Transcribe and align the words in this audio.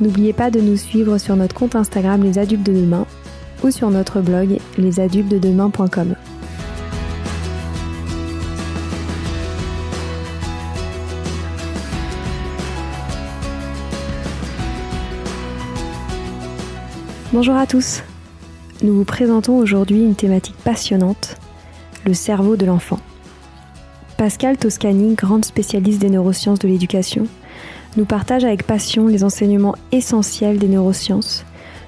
N'oubliez 0.00 0.32
pas 0.32 0.50
de 0.50 0.60
nous 0.60 0.76
suivre 0.76 1.18
sur 1.18 1.36
notre 1.36 1.54
compte 1.54 1.76
Instagram 1.76 2.22
Les 2.22 2.38
Adultes 2.38 2.64
de 2.64 2.72
Demain 2.72 3.06
ou 3.62 3.70
sur 3.70 3.90
notre 3.90 4.20
blog 4.20 4.58
lesadultesdedemain.com. 4.76 6.16
Bonjour 17.32 17.56
à 17.56 17.66
tous. 17.66 18.02
Nous 18.82 18.94
vous 18.94 19.04
présentons 19.04 19.56
aujourd'hui 19.56 20.02
une 20.02 20.14
thématique 20.14 20.56
passionnante, 20.64 21.36
le 22.06 22.14
cerveau 22.14 22.56
de 22.56 22.66
l'enfant. 22.66 23.00
Pascal 24.18 24.56
Toscani, 24.56 25.14
grande 25.14 25.44
spécialiste 25.44 26.00
des 26.00 26.10
neurosciences 26.10 26.60
de 26.60 26.68
l'éducation, 26.68 27.26
nous 27.96 28.04
partage 28.04 28.44
avec 28.44 28.64
passion 28.64 29.06
les 29.06 29.24
enseignements 29.24 29.76
essentiels 29.92 30.58
des 30.58 30.68
neurosciences 30.68 31.44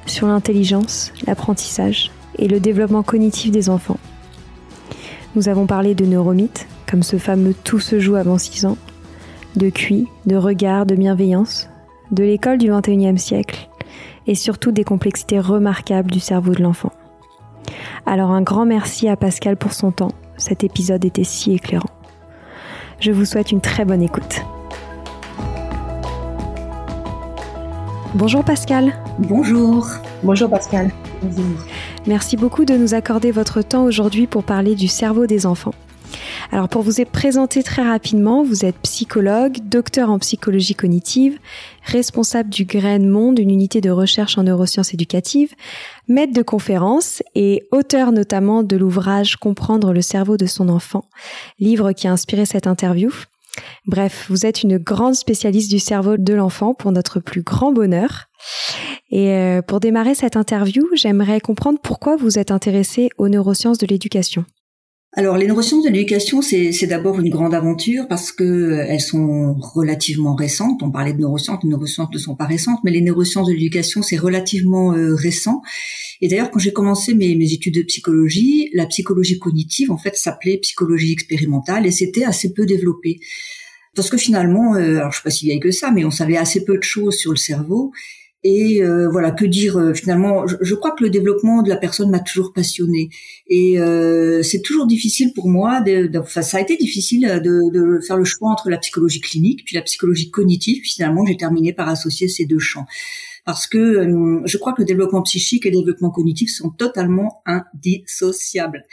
sur 0.07 0.27
l'intelligence, 0.29 1.13
l'apprentissage 1.27 2.11
et 2.39 2.49
le 2.49 2.61
développement 2.61 3.03
cognitif 3.03 3.51
des 3.51 3.69
enfants. 3.69 3.99
Nous 5.35 5.49
avons 5.49 5.67
parlé 5.67 5.95
de 5.95 6.07
neuromythes, 6.07 6.67
comme 6.89 7.03
ce 7.03 7.19
fameux 7.19 7.55
tout 7.65 7.81
se 7.81 7.99
joue 7.99 8.15
avant 8.15 8.39
6 8.39 8.67
ans, 8.67 8.79
de 9.57 9.71
QI, 9.71 10.07
de 10.27 10.37
regard, 10.37 10.87
de 10.87 10.95
bienveillance, 10.95 11.69
de 12.13 12.23
l'école 12.23 12.59
du 12.59 12.71
21e 12.71 13.17
siècle 13.17 13.69
et 14.27 14.35
surtout 14.35 14.73
des 14.73 14.85
complexités 14.85 15.41
remarquables 15.41 16.11
du 16.11 16.21
cerveau 16.21 16.55
de 16.55 16.63
l'enfant. 16.63 16.93
Alors 18.07 18.31
un 18.31 18.43
grand 18.43 18.67
merci 18.67 19.09
à 19.09 19.17
Pascal 19.17 19.57
pour 19.57 19.73
son 19.73 19.91
temps, 19.91 20.13
cet 20.37 20.63
épisode 20.65 21.05
était 21.05 21.25
si 21.25 21.53
éclairant. 21.53 21.91
Je 23.01 23.13
vous 23.13 23.25
souhaite 23.25 23.53
une 23.53 23.61
très 23.61 23.85
bonne 23.85 24.03
écoute. 24.03 24.43
Bonjour 28.19 28.43
Pascal. 28.43 28.95
Bonjour. 29.19 29.87
Bonjour 30.23 30.49
Pascal. 30.49 30.91
Bonjour. 31.21 31.45
Merci 32.07 32.39
beaucoup 32.39 32.65
de 32.65 32.75
nous 32.75 32.95
accorder 32.95 33.31
votre 33.31 33.61
temps 33.61 33.85
aujourd'hui 33.85 34.27
pour 34.27 34.43
parler 34.43 34.75
du 34.75 34.89
cerveau 34.89 35.27
des 35.27 35.45
enfants. 35.45 35.75
Alors 36.51 36.71
pour 36.71 36.81
vous 36.81 36.93
présenter 37.13 37.63
très 37.63 37.83
rapidement, 37.83 38.43
vous 38.43 38.65
êtes 38.65 38.79
psychologue, 38.79 39.59
docteur 39.69 40.09
en 40.09 40.19
psychologie 40.19 40.75
cognitive, 40.75 41.39
responsable 41.85 42.49
du 42.49 42.65
Grain 42.65 43.01
Monde, 43.01 43.39
une 43.39 43.51
unité 43.51 43.83
de 43.83 43.91
recherche 43.91 44.39
en 44.39 44.45
neurosciences 44.45 44.95
éducatives, 44.95 45.53
maître 46.09 46.33
de 46.33 46.43
conférences 46.43 47.23
et 47.35 47.69
auteur 47.71 48.13
notamment 48.13 48.63
de 48.63 48.79
l'ouvrage 48.79 49.37
Comprendre 49.37 49.93
le 49.93 50.01
cerveau 50.01 50.39
de 50.39 50.47
son 50.47 50.71
enfant, 50.71 51.05
livre 51.59 51.93
qui 51.93 52.09
a 52.09 52.13
inspiré 52.13 52.47
cette 52.47 52.67
interview. 52.67 53.11
Bref, 53.87 54.27
vous 54.29 54.47
êtes 54.47 54.63
une 54.63 54.79
grande 54.79 55.15
spécialiste 55.15 55.71
du 55.71 55.79
cerveau 55.79 56.17
de 56.17 56.35
l'enfant 56.35 56.75
pour 56.75 56.93
notre 56.93 57.21
plus 57.21 57.43
grand 57.43 57.73
bonheur. 57.73 58.27
Et 59.11 59.31
euh, 59.31 59.63
pour 59.63 59.81
démarrer 59.81 60.15
cette 60.15 60.37
interview, 60.37 60.87
j'aimerais 60.95 61.41
comprendre 61.41 61.79
pourquoi 61.83 62.17
vous 62.17 62.39
êtes 62.39 62.51
intéressé 62.51 63.09
aux 63.19 63.29
neurosciences 63.29 63.79
de 63.79 63.87
l'éducation. 63.87 64.45
Alors 65.19 65.39
les 65.39 65.47
neurosciences 65.47 65.83
de 65.83 65.89
l'éducation, 65.89 66.43
c'est 66.43 66.87
d'abord 66.87 67.19
une 67.19 67.31
grande 67.31 67.55
aventure 67.55 68.07
parce 68.07 68.33
que 68.33 68.45
euh, 68.45 68.85
elles 68.87 69.01
sont 69.01 69.55
relativement 69.55 70.35
récentes. 70.35 70.83
On 70.83 70.91
parlait 70.91 71.15
de 71.15 71.21
neurosciences, 71.21 71.61
les 71.63 71.71
neurosciences 71.71 72.11
ne 72.13 72.19
sont 72.19 72.37
pas 72.37 72.45
récentes, 72.45 72.81
mais 72.85 72.91
les 72.91 73.01
neurosciences 73.01 73.47
de 73.47 73.55
l'éducation, 73.55 74.03
c'est 74.03 74.19
relativement 74.19 74.93
euh, 74.93 75.15
récent. 75.15 75.63
Et 76.21 76.29
d'ailleurs, 76.29 76.51
quand 76.51 76.59
j'ai 76.59 76.75
commencé 76.75 77.15
mes, 77.15 77.35
mes, 77.35 77.51
études 77.51 77.77
de 77.77 77.83
psychologie, 77.83 78.69
la 78.75 78.85
psychologie 78.85 79.39
cognitive, 79.39 79.91
en 79.91 79.97
fait, 79.97 80.17
s'appelait 80.17 80.59
psychologie 80.59 81.13
expérimentale 81.13 81.87
et 81.87 81.93
c'était 81.93 82.25
assez 82.25 82.53
peu 82.53 82.67
développé. 82.67 83.19
Parce 83.95 84.11
que 84.11 84.19
finalement, 84.19 84.75
euh, 84.75 84.99
alors 84.99 85.13
je 85.13 85.17
suis 85.17 85.25
pas 85.25 85.31
si 85.31 85.47
vieille 85.47 85.61
que 85.61 85.71
ça, 85.71 85.93
mais 85.93 86.05
on 86.05 86.11
savait 86.11 86.37
assez 86.37 86.63
peu 86.63 86.77
de 86.77 86.83
choses 86.83 87.17
sur 87.17 87.31
le 87.31 87.39
cerveau. 87.39 87.91
Et 88.45 88.83
euh, 88.83 89.09
voilà, 89.09 89.33
que 89.33 89.45
dire 89.45 89.77
euh, 89.77 89.95
finalement 89.95 90.47
je, 90.47 90.75
crois 90.75 90.93
que 90.93 91.03
le 91.03 91.11
développement 91.11 91.63
de 91.63 91.69
la 91.69 91.77
personne 91.77 92.11
m'a 92.11 92.21
toujours 92.21 92.53
passionné. 92.53 93.09
Et 93.49 93.81
euh, 93.81 94.43
c'est 94.43 94.61
toujours 94.61 94.87
difficile 94.87 95.33
pour 95.35 95.49
moi, 95.49 95.81
de, 95.81 96.11
enfin, 96.19 96.43
ça 96.43 96.59
a 96.59 96.61
été 96.61 96.77
difficile 96.77 97.41
de, 97.43 97.73
de, 97.73 98.01
faire 98.07 98.17
le 98.17 98.25
choix 98.25 98.51
entre 98.51 98.71
la 98.71 98.79
psychologie 98.79 99.21
clinique 99.21 99.63
puis 99.65 99.75
la 99.75 99.83
psychologie 99.83 100.31
cognitive. 100.31 100.83
Finalement, 100.85 101.25
j'ai 101.27 101.37
terminé 101.37 101.73
par 101.73 101.89
associer 101.89 102.29
ces 102.29 102.45
deux 102.45 102.59
champs 102.59 102.87
parce 103.45 103.69
que 103.69 104.43
je 104.45 104.57
crois 104.59 104.73
que 104.73 104.83
le 104.83 104.87
développement 104.87 105.23
psychique 105.23 105.67
et 105.67 105.71
le 105.71 105.79
développement 105.79 106.11
cognitif 106.11 106.51
sont 106.51 106.71
totalement 106.71 107.43
indissociables. 107.47 108.85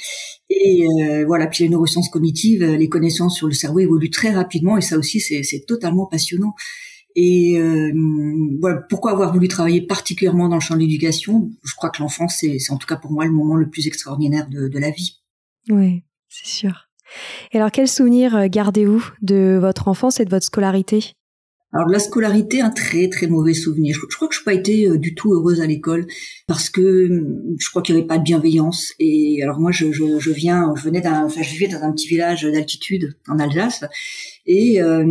Et 0.52 0.86
voilà, 1.26 1.48
puis 1.48 1.64
les 1.64 1.72
neurosciences 1.72 2.10
cognitives, 2.10 2.64
les 2.64 2.88
connaissances 2.88 3.36
sur 3.36 3.48
le 3.48 3.54
cerveau 3.54 3.80
évoluent 3.80 4.12
très 4.12 4.30
rapidement 4.30 4.78
et 4.78 4.82
ça 4.82 5.00
aussi 5.00 5.20
c'est 5.20 5.66
totalement 5.66 6.06
passionnant. 6.06 6.54
Et 7.16 7.60
euh, 7.60 7.92
voilà, 8.60 8.78
pourquoi 8.90 9.12
avoir 9.12 9.32
voulu 9.32 9.48
travailler 9.48 9.82
particulièrement 9.82 10.50
dans 10.50 10.56
le 10.56 10.62
champ 10.62 10.76
de 10.76 10.80
l'éducation? 10.80 11.52
Je 11.64 11.76
crois 11.76 11.90
que 11.90 12.02
l'enfance, 12.02 12.38
c'est, 12.40 12.58
en 12.72 12.78
tout 12.78 12.88
cas 12.88 12.96
pour 12.96 13.12
moi 13.12 13.26
le 13.26 13.32
moment 13.32 13.56
le 13.56 13.70
plus 13.70 13.88
extraordinaire 13.88 14.48
de, 14.50 14.68
de 14.68 14.80
la 14.80 14.90
vie. 14.90 15.22
Oui, 15.70 16.04
c'est 16.30 16.48
sûr. 16.48 16.90
Et 17.52 17.58
alors, 17.58 17.72
quel 17.72 17.88
souvenir 17.88 18.36
euh, 18.36 18.48
gardez-vous 18.50 19.06
de 19.22 19.58
votre 19.62 19.88
enfance 19.88 20.20
et 20.20 20.26
de 20.26 20.30
votre 20.30 20.46
scolarité? 20.46 21.14
Alors 21.74 21.88
la 21.90 22.00
scolarité, 22.00 22.62
un 22.62 22.70
très 22.70 23.10
très 23.10 23.28
mauvais 23.28 23.54
souvenir. 23.54 23.96
Je, 23.96 24.16
crois 24.16 24.28
que 24.28 24.36
je 24.36 24.42
n'ai 24.42 24.46
pas 24.46 24.54
été 24.54 24.88
euh, 24.88 24.98
du 24.98 25.16
tout 25.16 25.34
heureuse 25.34 25.60
à 25.60 25.66
l'école 25.66 26.06
parce 26.48 26.70
que 26.70 27.10
je 27.60 27.70
crois 27.70 27.82
qu'il 27.82 27.96
n'y 27.96 28.02
avait 28.02 28.08
pas 28.08 28.20
de 28.20 28.24
bienveillance. 28.24 28.94
Et 29.00 29.42
alors 29.42 29.60
moi, 29.60 29.72
je, 29.72 29.92
je, 29.92 30.20
je 30.20 30.32
viens, 30.32 30.74
je 30.76 30.84
venais 30.84 31.02
d'un, 31.02 31.26
enfin 31.26 31.42
je 31.42 31.52
vivais 31.52 31.68
dans 31.68 31.82
un 31.82 31.92
petit 31.92 32.08
village 32.08 32.44
d'altitude 32.44 33.18
en 33.28 33.40
Alsace 33.40 33.84
et 34.46 34.82
euh, 34.82 35.06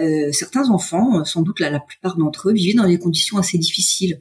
euh, 0.00 0.30
certains 0.32 0.70
enfants, 0.70 1.24
sans 1.24 1.42
doute 1.42 1.60
la, 1.60 1.70
la 1.70 1.80
plupart 1.80 2.16
d'entre 2.16 2.50
eux, 2.50 2.52
vivaient 2.52 2.76
dans 2.76 2.86
des 2.86 2.98
conditions 2.98 3.38
assez 3.38 3.58
difficiles. 3.58 4.18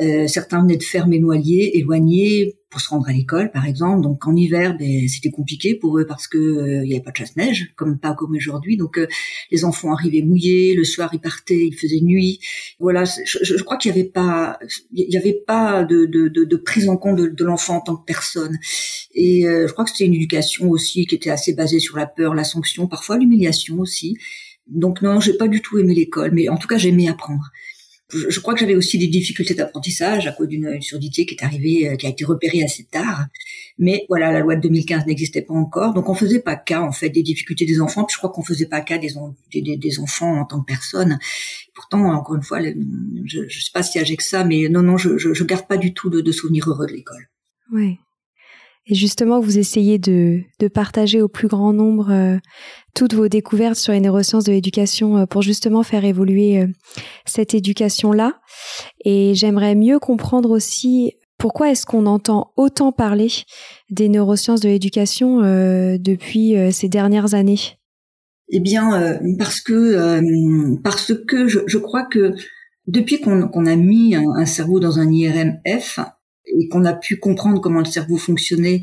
Euh, 0.00 0.26
certains 0.26 0.60
venaient 0.60 0.76
de 0.76 0.82
fermes 0.82 1.12
éloignées, 1.12 1.78
éloignées 1.78 2.58
pour 2.76 2.82
se 2.82 2.90
rendre 2.90 3.08
à 3.08 3.12
l'école, 3.12 3.50
par 3.50 3.64
exemple. 3.64 4.02
Donc 4.02 4.26
en 4.26 4.36
hiver, 4.36 4.76
ben, 4.78 5.08
c'était 5.08 5.30
compliqué 5.30 5.74
pour 5.74 5.98
eux 5.98 6.04
parce 6.04 6.28
que 6.28 6.36
euh, 6.36 6.84
il 6.84 6.88
n'y 6.88 6.92
avait 6.92 7.02
pas 7.02 7.10
de 7.10 7.16
chasse-neige, 7.16 7.72
comme 7.74 7.98
pas 7.98 8.12
comme 8.12 8.34
aujourd'hui. 8.36 8.76
Donc 8.76 8.98
euh, 8.98 9.06
les 9.50 9.64
enfants 9.64 9.94
arrivaient 9.94 10.20
mouillés, 10.20 10.74
le 10.74 10.84
soir 10.84 11.08
ils 11.14 11.18
partaient, 11.18 11.68
il 11.68 11.74
faisait 11.74 12.02
nuit. 12.02 12.38
Voilà, 12.78 13.04
je, 13.06 13.38
je 13.42 13.62
crois 13.62 13.78
qu'il 13.78 13.90
n'y 13.94 13.98
avait 13.98 14.10
pas, 14.10 14.58
il 14.92 15.10
y 15.10 15.16
avait 15.16 15.40
pas 15.46 15.84
de, 15.84 16.04
de, 16.04 16.28
de, 16.28 16.44
de 16.44 16.56
prise 16.56 16.90
en 16.90 16.98
compte 16.98 17.16
de, 17.16 17.28
de 17.28 17.44
l'enfant 17.46 17.76
en 17.76 17.80
tant 17.80 17.96
que 17.96 18.04
personne. 18.04 18.58
Et 19.14 19.44
je 19.44 19.72
crois 19.72 19.86
que 19.86 19.90
c'était 19.90 20.04
une 20.04 20.14
éducation 20.14 20.68
aussi 20.68 21.06
qui 21.06 21.14
était 21.14 21.30
assez 21.30 21.54
basée 21.54 21.78
sur 21.78 21.96
la 21.96 22.04
peur, 22.04 22.34
la 22.34 22.44
sanction, 22.44 22.88
parfois 22.88 23.16
l'humiliation 23.16 23.78
aussi. 23.78 24.18
Donc 24.66 25.00
non, 25.00 25.18
j'ai 25.20 25.32
pas 25.32 25.48
du 25.48 25.62
tout 25.62 25.78
aimé 25.78 25.94
l'école, 25.94 26.32
mais 26.32 26.50
en 26.50 26.58
tout 26.58 26.68
cas 26.68 26.76
j'aimais 26.76 27.08
apprendre. 27.08 27.50
Je, 28.08 28.38
crois 28.38 28.54
que 28.54 28.60
j'avais 28.60 28.76
aussi 28.76 28.98
des 28.98 29.08
difficultés 29.08 29.54
d'apprentissage 29.54 30.28
à 30.28 30.32
cause 30.32 30.46
d'une 30.46 30.80
surdité 30.80 31.26
qui 31.26 31.34
est 31.34 31.42
arrivée, 31.42 31.88
euh, 31.88 31.96
qui 31.96 32.06
a 32.06 32.08
été 32.08 32.24
repérée 32.24 32.62
assez 32.62 32.84
tard. 32.84 33.26
Mais 33.78 34.06
voilà, 34.08 34.32
la 34.32 34.40
loi 34.40 34.54
de 34.54 34.60
2015 34.60 35.06
n'existait 35.06 35.42
pas 35.42 35.54
encore, 35.54 35.92
donc 35.92 36.08
on 36.08 36.14
faisait 36.14 36.38
pas 36.38 36.54
cas 36.54 36.80
en 36.80 36.92
fait 36.92 37.08
des 37.10 37.22
difficultés 37.22 37.66
des 37.66 37.80
enfants. 37.80 38.04
Puis 38.04 38.14
je 38.14 38.18
crois 38.18 38.30
qu'on 38.30 38.44
faisait 38.44 38.66
pas 38.66 38.80
cas 38.80 38.98
des, 38.98 39.12
des, 39.52 39.76
des, 39.76 39.98
enfants 39.98 40.40
en 40.40 40.44
tant 40.44 40.60
que 40.60 40.66
personne. 40.66 41.18
Pourtant, 41.74 42.12
encore 42.12 42.36
une 42.36 42.42
fois, 42.44 42.60
je, 42.62 43.48
je 43.48 43.64
sais 43.64 43.72
pas 43.74 43.82
si 43.82 43.98
âgé 43.98 44.16
que 44.16 44.24
ça, 44.24 44.44
mais 44.44 44.68
non, 44.68 44.82
non, 44.82 44.96
je, 44.96 45.18
je, 45.18 45.34
je 45.34 45.44
garde 45.44 45.66
pas 45.66 45.76
du 45.76 45.92
tout 45.92 46.08
de, 46.08 46.20
de 46.20 46.32
souvenirs 46.32 46.68
heureux 46.68 46.86
de 46.86 46.92
l'école. 46.92 47.28
Oui. 47.72 47.98
Et 48.88 48.94
justement, 48.94 49.40
vous 49.40 49.58
essayez 49.58 49.98
de, 49.98 50.42
de 50.60 50.68
partager 50.68 51.20
au 51.20 51.26
plus 51.26 51.48
grand 51.48 51.72
nombre 51.72 52.10
euh, 52.10 52.36
toutes 52.94 53.14
vos 53.14 53.26
découvertes 53.26 53.76
sur 53.76 53.92
les 53.92 54.00
neurosciences 54.00 54.44
de 54.44 54.52
l'éducation 54.52 55.18
euh, 55.18 55.26
pour 55.26 55.42
justement 55.42 55.82
faire 55.82 56.04
évoluer 56.04 56.62
euh, 56.62 56.66
cette 57.24 57.52
éducation-là. 57.52 58.38
Et 59.04 59.34
j'aimerais 59.34 59.74
mieux 59.74 59.98
comprendre 59.98 60.50
aussi 60.50 61.14
pourquoi 61.36 61.70
est-ce 61.70 61.84
qu'on 61.84 62.06
entend 62.06 62.52
autant 62.56 62.92
parler 62.92 63.28
des 63.90 64.08
neurosciences 64.08 64.60
de 64.60 64.68
l'éducation 64.68 65.40
depuis 65.98 66.54
ces 66.72 66.88
dernières 66.88 67.34
années? 67.34 67.60
Eh 68.48 68.60
bien, 68.60 69.18
parce 69.38 69.60
que 69.60 70.80
parce 70.82 71.12
que 71.28 71.46
je, 71.46 71.58
je 71.66 71.76
crois 71.76 72.04
que 72.04 72.32
depuis 72.86 73.20
qu'on 73.20 73.66
a 73.66 73.76
mis 73.76 74.16
un, 74.16 74.30
un 74.34 74.46
cerveau 74.46 74.80
dans 74.80 74.98
un 74.98 75.10
IRMF, 75.10 76.00
et 76.46 76.68
qu'on 76.68 76.84
a 76.84 76.94
pu 76.94 77.18
comprendre 77.18 77.60
comment 77.60 77.80
le 77.80 77.86
cerveau 77.86 78.16
fonctionnait 78.16 78.82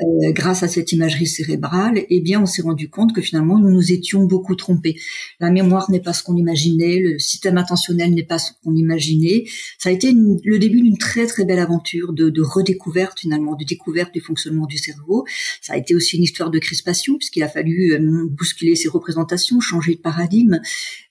euh, 0.00 0.32
grâce 0.32 0.64
à 0.64 0.68
cette 0.68 0.90
imagerie 0.90 1.26
cérébrale, 1.26 2.02
eh 2.10 2.20
bien, 2.20 2.42
on 2.42 2.46
s'est 2.46 2.62
rendu 2.62 2.88
compte 2.88 3.14
que 3.14 3.20
finalement, 3.20 3.60
nous 3.60 3.70
nous 3.70 3.92
étions 3.92 4.24
beaucoup 4.24 4.56
trompés. 4.56 4.96
La 5.38 5.50
mémoire 5.50 5.88
n'est 5.88 6.00
pas 6.00 6.12
ce 6.12 6.24
qu'on 6.24 6.36
imaginait, 6.36 6.98
le 6.98 7.20
système 7.20 7.58
attentionnel 7.58 8.12
n'est 8.12 8.24
pas 8.24 8.38
ce 8.38 8.50
qu'on 8.64 8.74
imaginait. 8.74 9.44
Ça 9.78 9.90
a 9.90 9.92
été 9.92 10.12
le 10.12 10.58
début 10.58 10.80
d'une 10.80 10.98
très 10.98 11.26
très 11.26 11.44
belle 11.44 11.60
aventure 11.60 12.12
de, 12.12 12.32
redécouverte 12.42 13.20
finalement, 13.20 13.54
de 13.54 13.64
découverte 13.64 14.12
du 14.12 14.20
fonctionnement 14.20 14.66
du 14.66 14.78
cerveau. 14.78 15.24
Ça 15.60 15.74
a 15.74 15.76
été 15.76 15.94
aussi 15.94 16.16
une 16.16 16.24
histoire 16.24 16.50
de 16.50 16.58
crispation 16.58 17.16
puisqu'il 17.16 17.44
a 17.44 17.48
fallu 17.48 17.92
euh, 17.92 18.26
bousculer 18.28 18.74
ses 18.74 18.88
représentations, 18.88 19.60
changer 19.60 19.94
de 19.94 20.00
paradigme. 20.00 20.60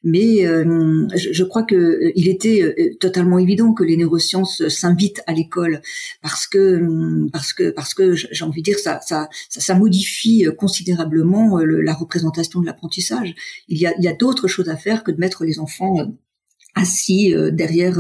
Mais 0.04 0.46
euh, 0.46 1.08
je, 1.16 1.32
je, 1.32 1.44
crois 1.46 1.64
que 1.64 2.12
il 2.16 2.28
était 2.28 2.76
totalement 3.00 3.40
évident 3.40 3.74
que 3.74 3.86
les 3.86 3.96
neurosciences 3.96 4.68
s'invitent 4.68 5.22
à 5.28 5.34
l'école 5.34 5.82
parce 6.24 6.48
que 6.48 7.30
parce 7.32 7.54
que 7.54 7.70
parce 7.70 7.94
que 7.94 8.16
j'ai 8.16 8.46
envie 8.46 8.62
de 8.62 8.72
dire 8.72 8.80
ça, 8.80 9.00
ça, 9.02 9.30
ça, 9.50 9.76
modifie 9.76 10.48
euh, 10.48 10.52
considérablement 10.54 11.60
euh, 11.60 11.82
la 11.82 11.94
représentation 11.94 12.62
de 12.62 12.66
l'apprentissage. 12.66 13.36
Il 13.68 13.78
y 13.78 13.86
a, 13.86 13.94
il 13.98 14.04
y 14.04 14.08
a 14.08 14.14
d'autres 14.14 14.48
choses 14.48 14.70
à 14.70 14.78
faire 14.78 15.04
que 15.04 15.12
de 15.12 15.20
mettre 15.20 15.44
les 15.44 15.60
enfants 15.60 16.00
euh, 16.00 16.06
assis 16.76 17.36
derrière 17.52 18.00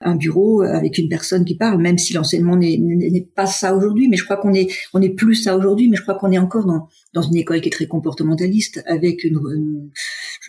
un 0.00 0.16
bureau 0.16 0.62
avec 0.62 0.98
une 0.98 1.08
personne 1.08 1.44
qui 1.44 1.56
parle, 1.56 1.80
même 1.80 1.98
si 1.98 2.14
l'enseignement 2.14 2.56
n'est 2.56 3.28
pas 3.36 3.46
ça 3.46 3.76
aujourd'hui. 3.76 4.08
Mais 4.08 4.16
je 4.16 4.24
crois 4.24 4.38
qu'on 4.38 4.52
est 4.54 4.72
on 4.92 5.00
est 5.00 5.10
plus 5.10 5.36
ça 5.36 5.56
aujourd'hui. 5.56 5.88
Mais 5.88 5.96
je 5.96 6.02
crois 6.02 6.16
qu'on 6.16 6.32
est 6.32 6.38
encore 6.38 6.66
dans 6.66 6.88
dans 7.14 7.22
une 7.22 7.36
école 7.36 7.60
qui 7.60 7.68
est 7.68 7.72
très 7.72 7.86
comportementaliste, 7.86 8.82
avec 8.86 9.22
une, 9.22 9.38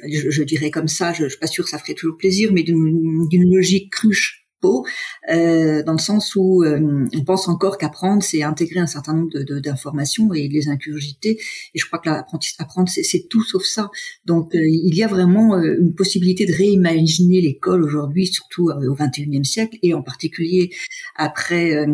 je, 0.04 0.44
dirais 0.44 0.72
comme 0.72 0.88
ça, 0.88 1.14
je, 1.14 1.26
je 1.26 1.30
suis 1.30 1.40
pas 1.40 1.46
sûre 1.46 1.64
que 1.64 1.70
ça 1.70 1.78
ferait 1.78 1.94
toujours 1.94 2.18
plaisir, 2.18 2.52
mais 2.52 2.64
d'une 2.64 3.54
logique 3.54 3.92
cruche 3.92 4.39
euh, 5.30 5.84
dans 5.84 5.94
le 5.94 6.00
sens 6.00 6.36
où 6.36 6.64
euh, 6.64 7.08
on 7.14 7.24
pense 7.24 7.48
encore 7.48 7.78
qu'apprendre, 7.78 8.24
c'est 8.24 8.44
intégrer 8.44 8.80
un 8.80 8.88
certain 8.88 9.14
nombre 9.14 9.40
d'informations 9.60 10.28
de, 10.28 10.36
et 10.36 10.48
les 10.48 10.68
incurgiter. 10.70 11.40
Et 11.74 11.80
je 11.80 11.86
crois 11.86 12.00
que 12.00 12.10
l'apprendre, 12.10 12.90
c'est 12.90 13.28
tout 13.30 13.44
sauf 13.44 13.64
ça. 13.64 13.90
Donc, 14.26 14.56
euh, 14.56 14.60
il 14.62 14.96
y 14.96 15.04
a 15.04 15.08
vraiment 15.08 15.58
une 15.60 15.96
possibilité 15.96 16.46
de 16.46 16.54
réimaginer 16.54 17.42
l'école 17.42 17.84
aujourd'hui, 17.84 18.28
surtout 18.28 18.70
au 18.70 18.96
XXIe 18.96 19.46
siècle, 19.46 19.78
et 19.82 19.94
en 19.94 20.02
particulier 20.02 20.72
après 21.16 21.86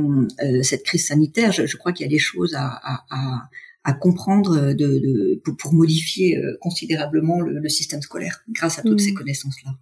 cette 0.64 0.84
crise 0.84 1.08
sanitaire. 1.08 1.52
Je, 1.52 1.66
je 1.66 1.78
crois 1.78 1.92
qu'il 1.92 2.06
y 2.06 2.10
a 2.10 2.12
des 2.12 2.20
choses 2.20 2.56
à, 2.56 2.68
à, 2.68 3.06
à 3.10 3.50
à 3.88 3.94
comprendre 3.94 4.74
de, 4.74 4.74
de 4.74 5.42
pour, 5.44 5.56
pour, 5.58 5.74
modifier 5.74 6.42
considérablement 6.60 7.40
le, 7.42 7.60
le, 7.60 7.70
système 7.70 8.02
scolaire 8.02 8.44
grâce 8.50 8.80
à 8.80 8.82
toutes 8.82 9.00
ces 9.00 9.12
mmh. 9.12 9.16
connaissances-là. 9.16 9.78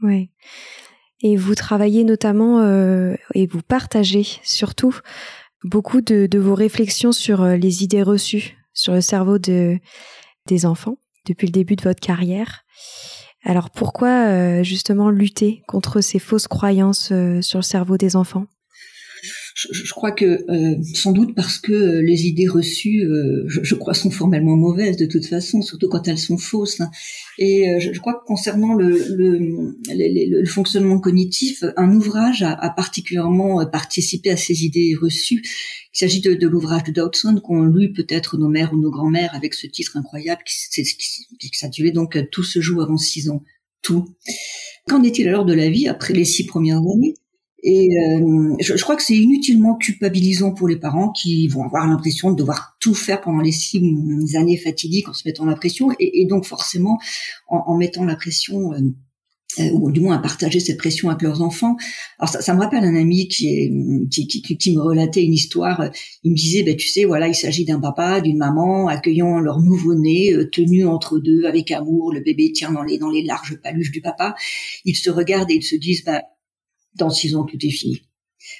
Oui. 0.00 0.30
Et 1.22 1.36
vous 1.36 1.54
travaillez 1.54 2.04
notamment 2.04 2.60
euh, 2.60 3.14
et 3.34 3.46
vous 3.46 3.62
partagez 3.62 4.26
surtout 4.42 4.94
beaucoup 5.64 6.00
de, 6.00 6.38
vos 6.38 6.54
réflexions 6.54 7.12
sur 7.12 7.42
euh, 7.42 7.56
les 7.56 7.82
idées 7.82 8.02
reçues 8.02 8.56
sur 8.74 8.92
le 8.92 9.00
cerveau 9.00 9.38
de, 9.38 9.78
des 10.46 10.66
enfants 10.66 10.98
depuis 11.26 11.46
le 11.46 11.52
début 11.52 11.76
de 11.76 11.82
votre 11.82 12.00
carrière. 12.00 12.64
Alors 13.44 13.70
pourquoi 13.70 14.28
euh, 14.28 14.62
justement 14.62 15.08
lutter 15.08 15.62
contre 15.66 16.00
ces 16.00 16.18
fausses 16.18 16.48
croyances 16.48 17.12
sur 17.40 17.58
le 17.58 17.62
cerveau 17.62 17.96
des 17.96 18.16
enfants? 18.16 18.46
Je, 19.56 19.90
crois 19.94 20.12
que 20.12 20.44
euh, 20.50 20.76
sans 20.94 21.12
doute 21.12 21.34
parce 21.34 21.58
que 21.58 21.72
euh, 21.72 22.02
les 22.02 22.26
idées 22.26 22.46
reçues, 22.46 23.04
euh, 23.04 23.46
je, 23.48 23.74
crois, 23.74 23.94
sont 23.94 24.10
formellement 24.10 24.54
mauvaises 24.54 24.98
de 24.98 25.06
toute 25.06 25.24
façon, 25.24 25.62
surtout 25.62 25.88
quand 25.88 26.06
elles 26.08 26.18
sont 26.18 26.36
fausses. 26.36 26.82
Hein. 26.82 26.90
Et 27.38 27.66
je, 27.80 27.98
crois 27.98 28.14
que 28.14 28.26
concernant 28.26 28.74
le, 28.74 28.90
le, 29.16 29.74
le, 29.88 30.46
fonctionnement 30.46 31.00
cognitif, 31.00 31.64
un 31.78 31.90
ouvrage 31.94 32.42
a, 32.42 32.52
a, 32.52 32.68
particulièrement 32.68 33.64
participé 33.66 34.30
à 34.30 34.36
ces 34.36 34.64
idées 34.64 34.94
reçues. 35.00 35.42
Il 35.94 35.98
s'agit 35.98 36.20
de, 36.20 36.34
de 36.34 36.48
l'ouvrage 36.48 36.84
de 36.84 36.92
Dodson 36.92 37.40
qu'ont 37.42 37.62
lu 37.62 37.94
peut-être 37.94 38.36
nos 38.36 38.48
mères 38.48 38.74
ou 38.74 38.78
nos 38.78 38.90
grands-mères 38.90 39.34
avec 39.34 39.54
ce 39.54 39.66
titre 39.66 39.96
incroyable 39.96 40.42
qui, 40.44 40.84
qui, 40.84 41.48
qui 41.50 41.58
s'intitulait 41.58 41.92
donc 41.92 42.18
Tout 42.30 42.44
se 42.44 42.60
joue 42.60 42.82
avant 42.82 42.98
six 42.98 43.30
ans. 43.30 43.42
Tout. 43.80 44.04
Qu'en 44.86 45.02
est-il 45.02 45.26
alors 45.28 45.46
de 45.46 45.54
la 45.54 45.70
vie 45.70 45.88
après 45.88 46.12
les 46.12 46.26
six 46.26 46.44
premières 46.44 46.78
années? 46.78 47.14
Et 47.68 47.88
euh, 47.98 48.54
je, 48.60 48.76
je, 48.76 48.82
crois 48.84 48.94
que 48.94 49.02
c'est 49.02 49.16
inutilement 49.16 49.74
culpabilisant 49.74 50.52
pour 50.52 50.68
les 50.68 50.76
parents 50.76 51.10
qui 51.10 51.48
vont 51.48 51.64
avoir 51.64 51.88
l'impression 51.88 52.30
de 52.30 52.36
devoir 52.36 52.76
tout 52.78 52.94
faire 52.94 53.20
pendant 53.20 53.40
les 53.40 53.50
six 53.50 53.82
années 54.36 54.56
fatidiques 54.56 55.08
en 55.08 55.12
se 55.12 55.26
mettant 55.26 55.44
la 55.44 55.56
pression, 55.56 55.88
et, 55.98 56.26
donc 56.26 56.44
forcément 56.44 56.96
en, 57.48 57.64
en, 57.66 57.76
mettant 57.76 58.04
la 58.04 58.14
pression. 58.14 58.72
Euh, 58.72 58.78
euh, 59.58 59.70
ou 59.72 59.90
du 59.90 60.00
moins 60.00 60.16
à 60.16 60.18
partager 60.18 60.60
cette 60.60 60.76
pression 60.76 61.08
avec 61.08 61.22
leurs 61.22 61.40
enfants. 61.40 61.76
Alors 62.18 62.28
ça, 62.28 62.42
ça 62.42 62.52
me 62.52 62.60
rappelle 62.60 62.84
un 62.84 62.94
ami 62.94 63.26
qui, 63.26 63.48
est, 63.48 63.72
qui, 64.10 64.26
qui, 64.26 64.58
qui, 64.58 64.74
me 64.74 64.82
relatait 64.82 65.22
une 65.22 65.32
histoire. 65.32 65.88
Il 66.24 66.32
me 66.32 66.36
disait, 66.36 66.62
ben 66.62 66.76
tu 66.76 66.86
sais, 66.86 67.04
voilà, 67.04 67.26
il 67.26 67.34
s'agit 67.34 67.64
d'un 67.64 67.80
papa, 67.80 68.20
d'une 68.20 68.36
maman 68.36 68.88
accueillant 68.88 69.38
leur 69.38 69.60
nouveau-né, 69.60 70.34
euh, 70.34 70.50
tenu 70.50 70.84
entre 70.84 71.18
deux 71.18 71.44
avec 71.44 71.70
amour. 71.70 72.12
Le 72.12 72.20
bébé 72.20 72.52
tient 72.52 72.70
dans 72.70 72.82
les 72.82 72.98
dans 72.98 73.08
les 73.08 73.22
larges 73.22 73.58
paluches 73.62 73.92
du 73.92 74.02
papa. 74.02 74.34
Ils 74.84 74.96
se 74.96 75.08
regardent 75.08 75.50
et 75.50 75.54
ils 75.54 75.64
se 75.64 75.76
disent, 75.76 76.04
ben 76.04 76.20
dans 76.98 77.10
six 77.10 77.34
ans, 77.36 77.44
tout 77.44 77.58
est 77.60 77.70
fini. 77.70 78.02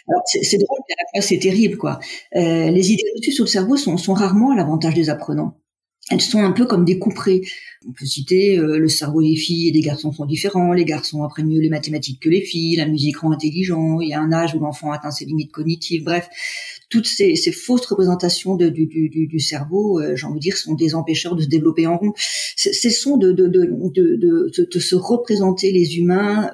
Alors 0.08 0.22
c'est 0.24 0.58
drôle, 0.58 0.78
mais 0.88 0.94
à 0.94 1.18
la 1.18 1.22
c'est 1.22 1.38
terrible, 1.38 1.76
quoi. 1.76 2.00
Euh, 2.34 2.70
les 2.70 2.92
idées 2.92 3.04
reçues 3.16 3.32
sur 3.32 3.44
le 3.44 3.50
cerveau 3.50 3.76
sont, 3.76 3.96
sont 3.96 4.14
rarement 4.14 4.50
à 4.50 4.56
l'avantage 4.56 4.94
des 4.94 5.10
apprenants. 5.10 5.58
Elles 6.08 6.20
sont 6.20 6.38
un 6.38 6.52
peu 6.52 6.66
comme 6.66 6.84
des 6.84 7.00
couperets. 7.00 7.40
On 7.86 7.92
peut 7.92 8.04
citer 8.04 8.58
euh, 8.58 8.78
le 8.78 8.88
cerveau 8.88 9.22
des 9.22 9.34
filles 9.34 9.68
et 9.68 9.72
des 9.72 9.80
garçons 9.80 10.12
sont 10.12 10.24
différents. 10.24 10.72
Les 10.72 10.84
garçons 10.84 11.24
apprennent 11.24 11.48
mieux 11.48 11.60
les 11.60 11.68
mathématiques 11.68 12.20
que 12.20 12.28
les 12.28 12.42
filles. 12.42 12.76
La 12.76 12.86
musique 12.86 13.18
rend 13.18 13.32
intelligent. 13.32 14.00
Il 14.00 14.08
y 14.08 14.14
a 14.14 14.20
un 14.20 14.32
âge 14.32 14.54
où 14.54 14.60
l'enfant 14.60 14.92
atteint 14.92 15.10
ses 15.10 15.24
limites 15.24 15.50
cognitives. 15.50 16.04
Bref, 16.04 16.28
toutes 16.90 17.08
ces, 17.08 17.34
ces 17.34 17.50
fausses 17.50 17.86
représentations 17.86 18.54
de, 18.54 18.68
du, 18.68 18.86
du, 18.86 19.26
du, 19.26 19.40
cerveau, 19.40 20.00
euh, 20.00 20.14
j'ai 20.14 20.26
envie 20.26 20.38
de 20.38 20.42
dire, 20.42 20.56
sont 20.56 20.74
des 20.74 20.94
empêcheurs 20.94 21.34
de 21.34 21.42
se 21.42 21.48
développer 21.48 21.88
en 21.88 21.96
rond. 21.96 22.12
Cessons 22.16 23.16
de, 23.16 23.32
de, 23.32 23.48
de, 23.48 23.64
de, 23.92 24.68
de 24.72 24.78
se 24.78 24.94
représenter 24.94 25.72
les 25.72 25.98
humains 25.98 26.52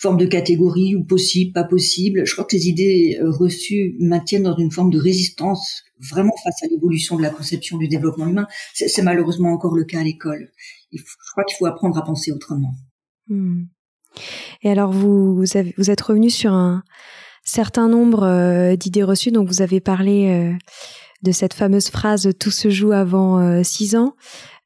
forme 0.00 0.16
de 0.16 0.26
catégorie 0.26 0.94
ou 0.94 1.04
possible, 1.04 1.52
pas 1.52 1.64
possible. 1.64 2.26
Je 2.26 2.32
crois 2.32 2.44
que 2.44 2.56
les 2.56 2.68
idées 2.68 3.18
euh, 3.20 3.30
reçues 3.30 3.96
maintiennent 3.98 4.44
dans 4.44 4.56
une 4.56 4.70
forme 4.70 4.90
de 4.90 4.98
résistance 4.98 5.84
vraiment 5.98 6.34
face 6.44 6.62
à 6.62 6.66
l'évolution 6.66 7.16
de 7.16 7.22
la 7.22 7.30
conception 7.30 7.78
du 7.78 7.88
développement 7.88 8.26
humain. 8.26 8.46
C'est 8.74 9.02
malheureusement 9.02 9.52
encore 9.52 9.74
le 9.74 9.84
cas 9.84 10.00
à 10.00 10.04
l'école. 10.04 10.50
Je 10.92 11.02
crois 11.32 11.44
qu'il 11.44 11.56
faut 11.56 11.66
apprendre 11.66 11.96
à 11.96 12.04
penser 12.04 12.32
autrement. 12.32 12.74
Hmm. 13.28 13.64
Et 14.62 14.70
alors 14.70 14.92
vous, 14.92 15.34
vous, 15.36 15.56
êtes 15.56 16.00
revenu 16.00 16.30
sur 16.30 16.52
un 16.52 16.82
certain 17.44 17.88
nombre 17.88 18.24
euh, 18.24 18.76
d'idées 18.76 19.02
reçues. 19.02 19.30
Donc 19.30 19.48
vous 19.48 19.62
avez 19.62 19.80
parlé 19.80 20.28
euh, 20.28 20.52
de 21.22 21.32
cette 21.32 21.54
fameuse 21.54 21.88
phrase 21.88 22.30
"tout 22.38 22.50
se 22.50 22.70
joue 22.70 22.92
avant 22.92 23.62
six 23.64 23.96
ans". 23.96 24.14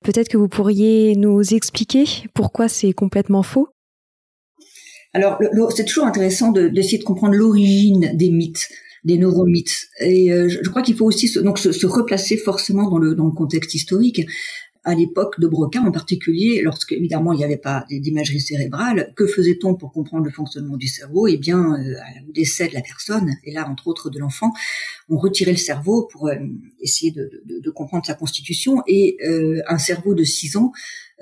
Peut-être 0.03 0.29
que 0.29 0.39
vous 0.39 0.49
pourriez 0.49 1.15
nous 1.15 1.55
expliquer 1.55 2.05
pourquoi 2.35 2.69
c'est 2.69 2.93
complètement 2.93 3.43
faux? 3.43 3.69
Alors, 5.13 5.39
c'est 5.75 5.85
toujours 5.85 6.07
intéressant 6.07 6.53
d'essayer 6.53 6.99
de, 6.99 7.05
comprendre 7.05 7.35
l'origine 7.35 8.13
des 8.15 8.31
mythes, 8.31 8.69
des 9.05 9.19
neuromythes. 9.19 9.89
Et 10.01 10.33
euh, 10.33 10.49
je, 10.49 10.71
crois 10.71 10.83
qu'il 10.83 10.97
faut 10.97 11.07
aussi 11.07 11.27
se, 11.27 11.41
donc 11.41 11.59
se, 11.59 11.87
replacer 11.87 12.37
forcément 12.37 12.89
dans 12.89 12.99
le, 12.99 13.15
dans 13.15 13.25
le 13.25 13.33
contexte 13.33 13.75
historique 13.75 14.27
à 14.85 14.95
l'époque 14.95 15.39
de 15.39 15.47
Broca 15.47 15.81
en 15.81 15.93
particulier, 15.93 16.63
lorsque 16.63 16.93
évidemment 16.93 17.33
il 17.33 17.37
n'y 17.37 17.45
avait 17.45 17.59
pas 17.59 17.85
d'imagerie 17.91 18.41
cérébrale, 18.41 19.13
que 19.15 19.27
faisait-on 19.27 19.75
pour 19.75 19.93
comprendre 19.93 20.25
le 20.25 20.31
fonctionnement 20.31 20.77
du 20.77 20.89
cerveau? 20.89 21.27
Eh 21.27 21.37
bien, 21.37 21.75
euh, 21.75 21.95
au 22.29 22.33
décès 22.33 22.69
de 22.69 22.75
la 22.75 22.81
personne, 22.81 23.31
et 23.45 23.53
là 23.53 23.69
entre 23.69 23.89
autres 23.89 24.09
de 24.09 24.19
l'enfant, 24.19 24.53
on 25.11 25.19
retirait 25.19 25.51
le 25.51 25.59
cerveau 25.59 26.09
pour 26.11 26.29
euh, 26.29 26.37
essayer 26.81 27.11
de, 27.11 27.43
de, 27.45 27.61
de, 27.61 27.71
comprendre 27.71 28.07
sa 28.07 28.15
constitution, 28.15 28.83
et 28.87 29.19
euh, 29.27 29.61
un 29.69 29.79
cerveau 29.79 30.15
de 30.15 30.25
6 30.25 30.57
ans 30.57 30.73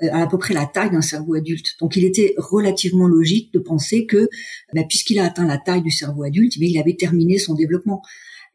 a 0.01 0.21
à 0.21 0.27
peu 0.27 0.37
près 0.37 0.53
la 0.53 0.65
taille 0.65 0.91
d'un 0.91 1.01
cerveau 1.01 1.33
adulte. 1.33 1.75
Donc 1.81 1.97
il 1.97 2.05
était 2.05 2.33
relativement 2.37 3.07
logique 3.07 3.51
de 3.53 3.59
penser 3.59 4.05
que, 4.05 4.29
bah, 4.73 4.83
puisqu'il 4.87 5.19
a 5.19 5.25
atteint 5.25 5.45
la 5.45 5.57
taille 5.57 5.81
du 5.81 5.91
cerveau 5.91 6.23
adulte, 6.23 6.53
mais 6.57 6.69
il 6.69 6.79
avait 6.79 6.95
terminé 6.95 7.37
son 7.37 7.53
développement. 7.53 8.01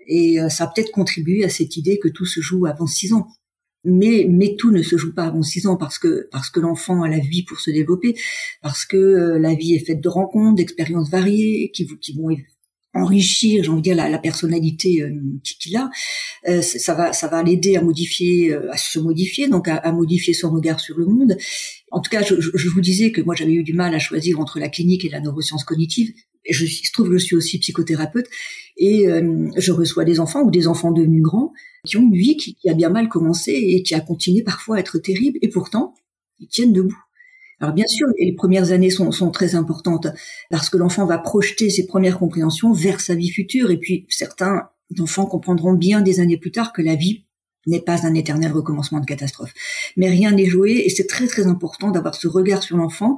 Et 0.07 0.39
ça 0.51 0.65
a 0.65 0.67
peut-être 0.67 0.91
contribué 0.91 1.45
à 1.45 1.51
cette 1.51 1.77
idée 1.77 1.99
que 1.99 2.09
tout 2.09 2.27
se 2.27 2.41
joue 2.41 2.65
avant 2.67 2.87
6 2.87 3.13
ans 3.15 3.27
mais 3.85 4.27
mais 4.29 4.57
tout 4.59 4.71
ne 4.71 4.83
se 4.83 4.97
joue 4.97 5.15
pas 5.15 5.25
avant 5.25 5.43
six 5.43 5.67
ans 5.67 5.77
parce 5.77 5.99
que 5.99 6.29
parce 6.31 6.51
que 6.51 6.61
l'enfant 6.61 7.03
a 7.03 7.09
la 7.09 7.19
vie 7.19 7.45
pour 7.45 7.61
se 7.61 7.71
développer, 7.71 8.15
parce 8.63 8.85
que 8.85 8.97
euh, 8.97 9.39
la 9.39 9.55
vie 9.55 9.75
est 9.75 9.85
faite 9.85 10.01
de 10.01 10.09
rencontres, 10.09 10.57
d'expériences 10.57 11.11
variées 11.11 11.71
qui, 11.73 11.87
qui 11.99 12.17
vont 12.19 12.31
enrichir, 12.95 13.65
j'ai 13.65 13.71
envie 13.71 13.81
de 13.81 13.85
dire, 13.85 13.97
la, 13.97 14.09
la 14.09 14.19
personnalité 14.19 15.03
euh, 15.03 15.11
qu'il 15.43 15.77
a. 15.77 15.91
Euh, 16.49 16.63
ça 16.63 16.95
va 16.95 17.13
ça 17.13 17.29
va 17.29 17.43
l'aider 17.43 17.77
à 17.77 17.83
modifier, 17.83 18.55
à 18.55 18.77
se 18.77 18.99
modifier, 18.99 19.49
donc 19.49 19.69
à, 19.69 19.77
à, 19.77 19.93
modifier 19.93 20.35
son 20.35 20.51
regard 20.51 20.81
sur 20.81 20.99
le 20.99 21.07
monde. 21.07 21.37
En 21.91 22.01
tout 22.01 22.11
cas, 22.11 22.23
je, 22.23 22.35
je 22.39 22.69
vous 22.69 22.81
disais 22.81 23.13
que 23.13 23.21
moi 23.21 23.35
j'avais 23.35 23.53
eu 23.55 23.63
du 23.63 23.73
mal 23.73 23.95
à 23.95 23.99
choisir 23.99 24.41
entre 24.41 24.59
la 24.59 24.69
clinique 24.69 25.05
et 25.05 25.09
la 25.09 25.21
neuroscience 25.21 25.65
cognitive. 25.65 26.13
Je, 26.49 26.67
il 26.67 26.91
trouve 26.93 27.09
que 27.09 27.19
je 27.19 27.25
suis 27.25 27.37
aussi 27.37 27.59
psychothérapeute 27.59 28.27
et 28.77 29.07
je 29.57 29.73
reçois 29.73 30.05
des 30.05 30.21
enfants 30.21 30.43
ou 30.43 30.51
des 30.51 30.67
enfants 30.67 30.91
devenus 30.91 31.23
grands 31.23 31.53
qui 31.85 31.97
ont 31.97 32.03
une 32.03 32.15
vie 32.15 32.37
qui, 32.37 32.57
a 32.69 32.75
bien 32.75 32.89
mal 32.89 33.09
commencé 33.09 33.53
et 33.53 33.83
qui 33.83 33.95
a 33.95 34.01
continué 34.01 34.43
parfois 34.43 34.77
à 34.77 34.81
être 34.81 34.99
terrible, 34.99 35.39
et 35.43 35.49
pourtant, 35.49 35.95
ils 36.41 36.49
tiennent 36.49 36.73
debout. 36.73 37.04
Alors 37.65 37.75
bien 37.75 37.87
sûr, 37.87 38.07
les 38.19 38.35
premières 38.35 38.73
années 38.73 38.91
sont, 38.91 39.11
sont 39.11 39.31
très 39.31 39.55
importantes 39.55 40.07
parce 40.51 40.69
que 40.69 40.77
l'enfant 40.77 41.07
va 41.07 41.17
projeter 41.17 41.71
ses 41.71 41.87
premières 41.87 42.19
compréhensions 42.19 42.75
vers 42.75 43.01
sa 43.01 43.15
vie 43.15 43.31
future, 43.31 43.71
et 43.71 43.79
puis 43.79 44.05
certains 44.11 44.69
d'enfants 44.91 45.25
comprendront 45.25 45.73
bien 45.73 46.03
des 46.03 46.21
années 46.21 46.37
plus 46.37 46.51
tard 46.51 46.75
que 46.75 46.83
la 46.83 46.95
vie 46.95 47.25
n'est 47.67 47.81
pas 47.81 48.07
un 48.07 48.13
éternel 48.13 48.53
recommencement 48.53 49.01
de 49.01 49.07
catastrophe. 49.07 49.55
Mais 49.97 50.11
rien 50.11 50.33
n'est 50.33 50.45
joué 50.45 50.83
et 50.85 50.91
c'est 50.91 51.07
très 51.07 51.27
très 51.27 51.47
important 51.47 51.91
d'avoir 51.91 52.15
ce 52.15 52.29
regard 52.29 52.63
sur 52.63 52.77
l'enfant 52.77 53.17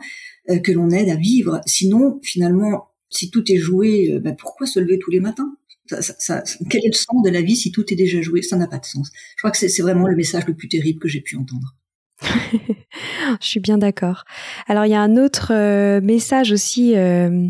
euh, 0.49 0.61
que 0.61 0.71
l'on 0.71 0.91
aide 0.91 1.09
à 1.09 1.17
vivre. 1.17 1.61
Sinon, 1.67 2.21
finalement, 2.23 2.91
si 3.11 3.33
tout 3.33 3.51
est 3.51 3.57
joué, 3.57 4.13
euh, 4.13 4.21
ben, 4.21 4.37
pourquoi 4.37 4.69
se 4.69 4.79
lever 4.79 5.01
tous 5.01 5.11
les 5.11 5.19
matins? 5.19 5.57
Ça, 5.89 6.45
Quel 6.71 6.85
est 6.85 6.93
le 6.93 6.97
sens 6.97 7.21
de 7.25 7.31
la 7.31 7.43
vie 7.43 7.57
si 7.57 7.73
tout 7.73 7.93
est 7.93 7.97
déjà 7.97 8.23
joué? 8.23 8.43
Ça 8.43 8.57
n'a 8.57 8.69
pas 8.69 8.79
de 8.79 8.87
sens. 8.87 9.11
Je 9.37 9.41
crois 9.41 9.51
que 9.51 9.59
c'est 9.59 9.83
vraiment 9.83 10.07
le 10.07 10.15
message 10.15 10.47
le 10.47 10.55
plus 10.55 10.69
terrible 10.69 11.01
que 11.01 11.09
j'ai 11.09 11.21
pu 11.21 11.37
entendre. 11.37 11.75
Je 13.41 13.47
suis 13.47 13.61
bien 13.61 13.79
d'accord. 13.79 14.25
Alors 14.67 14.87
il 14.87 14.91
y 14.91 14.95
a 14.95 15.01
un 15.01 15.17
autre 15.17 15.53
euh, 15.53 16.01
message 16.01 16.53
aussi 16.53 16.97
euh, 16.97 17.49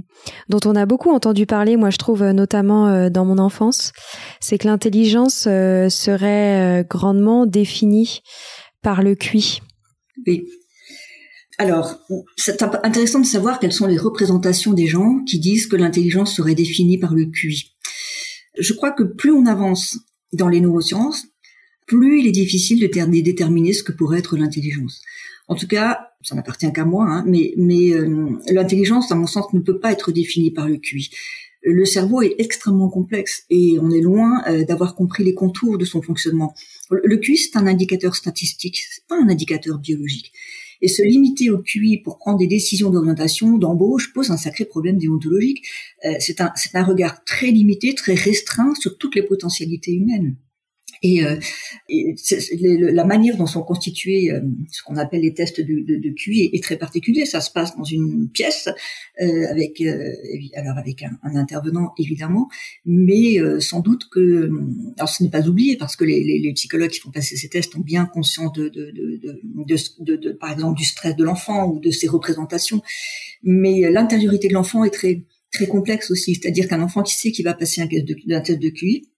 dont 0.48 0.60
on 0.64 0.74
a 0.74 0.86
beaucoup 0.86 1.10
entendu 1.10 1.46
parler, 1.46 1.76
moi 1.76 1.90
je 1.90 1.98
trouve 1.98 2.22
euh, 2.22 2.32
notamment 2.32 3.10
dans 3.10 3.24
mon 3.24 3.38
enfance, 3.38 3.92
c'est 4.40 4.58
que 4.58 4.66
l'intelligence 4.66 5.42
serait 5.44 6.84
grandement 6.88 7.46
définie 7.46 8.22
par 8.82 9.02
le 9.02 9.14
QI. 9.14 9.60
Oui. 10.26 10.44
Alors, 11.58 11.96
c'est 12.36 12.62
intéressant 12.62 13.20
de 13.20 13.26
savoir 13.26 13.58
quelles 13.58 13.72
sont 13.72 13.86
les 13.86 13.96
représentations 13.96 14.74
des 14.74 14.86
gens 14.86 15.22
qui 15.26 15.38
disent 15.38 15.66
que 15.66 15.76
l'intelligence 15.76 16.34
serait 16.34 16.54
définie 16.54 16.98
par 16.98 17.14
le 17.14 17.26
QI. 17.26 17.76
Je 18.58 18.72
crois 18.74 18.90
que 18.90 19.02
plus 19.02 19.32
on 19.32 19.46
avance 19.46 19.98
dans 20.32 20.48
les 20.48 20.60
neurosciences, 20.60 21.26
plus 21.86 22.20
il 22.20 22.26
est 22.26 22.32
difficile 22.32 22.80
de 22.80 23.20
déterminer 23.22 23.72
ce 23.72 23.82
que 23.82 23.92
pourrait 23.92 24.18
être 24.18 24.36
l'intelligence. 24.36 25.02
En 25.48 25.54
tout 25.54 25.68
cas, 25.68 26.10
ça 26.22 26.34
n'appartient 26.34 26.70
qu'à 26.72 26.84
moi, 26.84 27.06
hein, 27.08 27.24
mais, 27.26 27.54
mais 27.56 27.92
euh, 27.92 28.30
l'intelligence, 28.50 29.12
à 29.12 29.14
mon 29.14 29.26
sens, 29.26 29.52
ne 29.52 29.60
peut 29.60 29.78
pas 29.78 29.92
être 29.92 30.10
définie 30.10 30.50
par 30.50 30.68
le 30.68 30.76
QI. 30.76 31.10
Le 31.62 31.84
cerveau 31.84 32.22
est 32.22 32.34
extrêmement 32.38 32.88
complexe 32.88 33.44
et 33.50 33.78
on 33.80 33.90
est 33.90 34.00
loin 34.00 34.42
euh, 34.48 34.64
d'avoir 34.64 34.94
compris 34.94 35.24
les 35.24 35.34
contours 35.34 35.78
de 35.78 35.84
son 35.84 36.02
fonctionnement. 36.02 36.54
Le 36.90 37.16
QI, 37.16 37.36
c'est 37.36 37.56
un 37.56 37.66
indicateur 37.66 38.14
statistique, 38.14 38.84
c'est 38.90 39.06
pas 39.06 39.16
un 39.16 39.28
indicateur 39.28 39.78
biologique. 39.78 40.32
Et 40.82 40.88
se 40.88 41.02
limiter 41.02 41.50
au 41.50 41.58
QI 41.58 41.98
pour 41.98 42.18
prendre 42.18 42.38
des 42.38 42.46
décisions 42.46 42.90
d'orientation, 42.90 43.56
d'embauche, 43.56 44.12
pose 44.12 44.30
un 44.30 44.36
sacré 44.36 44.64
problème 44.64 44.98
déontologique. 44.98 45.64
Euh, 46.04 46.14
c'est 46.18 46.40
un, 46.40 46.52
un 46.74 46.84
regard 46.84 47.24
très 47.24 47.50
limité, 47.50 47.94
très 47.94 48.14
restreint 48.14 48.74
sur 48.74 48.98
toutes 48.98 49.14
les 49.14 49.22
potentialités 49.22 49.92
humaines. 49.92 50.36
Et, 51.02 51.24
euh, 51.24 51.36
la 51.88 53.04
manière 53.04 53.36
dont 53.36 53.46
sont 53.46 53.62
constitués 53.62 54.30
euh, 54.30 54.40
ce 54.70 54.82
qu'on 54.82 54.96
appelle 54.96 55.22
les 55.22 55.34
tests 55.34 55.60
de, 55.60 56.14
QI 56.14 56.50
est, 56.52 56.62
très 56.62 56.76
particulier. 56.76 57.26
Ça 57.26 57.40
se 57.40 57.50
passe 57.50 57.76
dans 57.76 57.84
une 57.84 58.28
pièce 58.30 58.68
euh, 59.20 59.46
avec 59.50 59.80
euh, 59.80 60.12
alors 60.54 60.76
avec 60.78 61.02
un, 61.02 61.36
intervenant 61.36 61.92
évidemment, 61.98 62.48
mais 62.84 63.40
euh, 63.40 63.60
sans 63.60 63.80
doute 63.80 64.08
que 64.10 64.50
alors 64.98 65.08
ce 65.08 65.22
n'est 65.22 65.30
pas 65.30 65.46
oublié 65.48 65.76
parce 65.76 65.96
que 65.96 66.04
les, 66.04 66.52
psychologues 66.54 66.90
qui 66.90 67.00
font 67.00 67.10
passer 67.10 67.36
ces 67.36 67.48
tests 67.48 67.76
ont 67.76 67.80
bien 67.80 68.06
conscience 68.06 68.52
de, 68.52 68.68
de, 68.68 70.32
par 70.32 70.52
exemple 70.52 70.76
du 70.76 70.84
stress 70.84 71.16
de 71.16 71.24
l'enfant 71.24 71.66
ou 71.66 71.80
de 71.80 71.90
ses 71.90 72.08
représentations, 72.08 72.82
mais 73.42 73.90
l'intériorité 73.90 74.48
de 74.48 74.54
l'enfant 74.54 74.84
est 74.84 74.90
très 74.90 75.24
très 75.52 75.66
complexe 75.66 76.10
aussi. 76.10 76.34
C'est-à-dire 76.34 76.68
qu'un 76.68 76.82
enfant 76.82 77.02
qui 77.02 77.14
sait 77.14 77.32
qu'il 77.32 77.44
va 77.44 77.54
passer 77.54 77.80
un 77.80 77.86
test 77.86 78.60
de 78.60 78.68
QI 78.68 79.08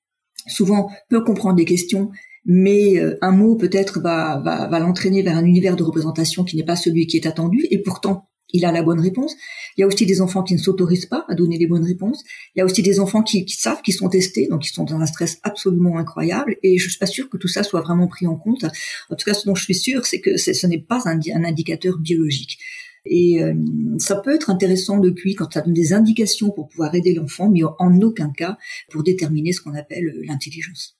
souvent 0.48 0.90
peut 1.08 1.22
comprendre 1.22 1.56
des 1.56 1.64
questions, 1.64 2.10
mais 2.44 2.98
euh, 2.98 3.18
un 3.20 3.32
mot 3.32 3.56
peut-être 3.56 4.00
va, 4.00 4.40
va, 4.44 4.68
va 4.68 4.78
l'entraîner 4.80 5.22
vers 5.22 5.36
un 5.36 5.44
univers 5.44 5.76
de 5.76 5.82
représentation 5.82 6.44
qui 6.44 6.56
n'est 6.56 6.64
pas 6.64 6.76
celui 6.76 7.06
qui 7.06 7.16
est 7.16 7.26
attendu, 7.26 7.66
et 7.70 7.78
pourtant 7.78 8.28
il 8.52 8.64
a 8.64 8.72
la 8.72 8.82
bonne 8.82 9.00
réponse. 9.00 9.34
Il 9.76 9.82
y 9.82 9.84
a 9.84 9.86
aussi 9.86 10.06
des 10.06 10.20
enfants 10.20 10.42
qui 10.42 10.54
ne 10.54 10.58
s'autorisent 10.58 11.06
pas 11.06 11.24
à 11.28 11.34
donner 11.34 11.58
les 11.58 11.66
bonnes 11.66 11.84
réponses. 11.84 12.24
Il 12.54 12.58
y 12.58 12.62
a 12.62 12.64
aussi 12.64 12.82
des 12.82 13.00
enfants 13.00 13.22
qui, 13.22 13.46
savent 13.48 13.82
qu'ils 13.82 13.94
sont 13.94 14.08
testés, 14.08 14.48
donc 14.48 14.66
ils 14.66 14.72
sont 14.72 14.84
dans 14.84 15.00
un 15.00 15.06
stress 15.06 15.38
absolument 15.42 15.98
incroyable. 15.98 16.56
Et 16.62 16.78
je 16.78 16.88
suis 16.88 16.98
pas 16.98 17.06
sûre 17.06 17.28
que 17.28 17.36
tout 17.36 17.48
ça 17.48 17.62
soit 17.62 17.82
vraiment 17.82 18.08
pris 18.08 18.26
en 18.26 18.36
compte. 18.36 18.64
En 19.10 19.16
tout 19.16 19.24
cas, 19.24 19.34
ce 19.34 19.46
dont 19.46 19.54
je 19.54 19.64
suis 19.64 19.74
sûre, 19.74 20.06
c'est 20.06 20.20
que 20.20 20.36
ce 20.36 20.66
n'est 20.66 20.80
pas 20.80 21.02
un, 21.04 21.18
un, 21.34 21.44
indicateur 21.44 21.98
biologique. 21.98 22.58
Et 23.04 23.42
euh, 23.42 23.54
ça 23.98 24.16
peut 24.16 24.34
être 24.34 24.50
intéressant 24.50 24.98
depuis 24.98 25.34
quand 25.34 25.52
ça 25.52 25.60
donne 25.60 25.74
des 25.74 25.92
indications 25.92 26.50
pour 26.50 26.68
pouvoir 26.68 26.94
aider 26.94 27.14
l'enfant, 27.14 27.48
mais 27.48 27.62
en 27.62 28.00
aucun 28.00 28.30
cas 28.30 28.58
pour 28.90 29.02
déterminer 29.02 29.52
ce 29.52 29.60
qu'on 29.60 29.74
appelle 29.74 30.06
euh, 30.06 30.22
l'intelligence. 30.26 30.98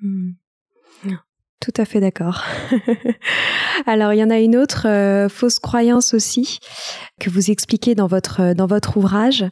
Hmm. 0.00 0.32
Tout 1.60 1.72
à 1.76 1.84
fait 1.84 2.00
d'accord. 2.00 2.44
Alors 3.86 4.12
il 4.12 4.18
y 4.18 4.24
en 4.24 4.30
a 4.30 4.38
une 4.38 4.56
autre 4.56 4.86
euh, 4.86 5.28
fausse 5.28 5.58
croyance 5.58 6.14
aussi 6.14 6.58
que 7.18 7.30
vous 7.30 7.50
expliquez 7.50 7.94
dans 7.94 8.06
votre 8.06 8.54
dans 8.54 8.66
votre 8.66 8.98
ouvrage, 8.98 9.44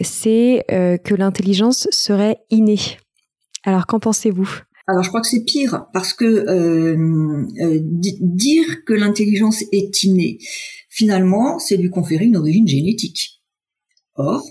c'est 0.00 0.64
que 0.68 1.14
l'intelligence 1.14 1.88
serait 1.90 2.38
innée. 2.50 2.78
Alors 3.64 3.86
qu'en 3.86 3.98
pensez-vous? 3.98 4.60
Alors 4.86 5.02
je 5.02 5.08
crois 5.08 5.22
que 5.22 5.28
c'est 5.28 5.44
pire 5.44 5.86
parce 5.94 6.12
que 6.12 6.24
euh, 6.24 7.46
euh, 7.62 7.78
dire 7.80 8.84
que 8.84 8.92
l'intelligence 8.92 9.62
est 9.72 10.02
innée, 10.02 10.38
finalement, 10.94 11.58
c'est 11.58 11.76
lui 11.76 11.90
conférer 11.90 12.24
une 12.24 12.36
origine 12.36 12.68
génétique. 12.68 13.42
Or, 14.14 14.46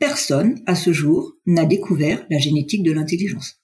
personne 0.00 0.60
à 0.66 0.74
ce 0.74 0.92
jour 0.92 1.34
n'a 1.46 1.64
découvert 1.64 2.26
la 2.30 2.38
génétique 2.38 2.82
de 2.82 2.90
l'intelligence. 2.90 3.60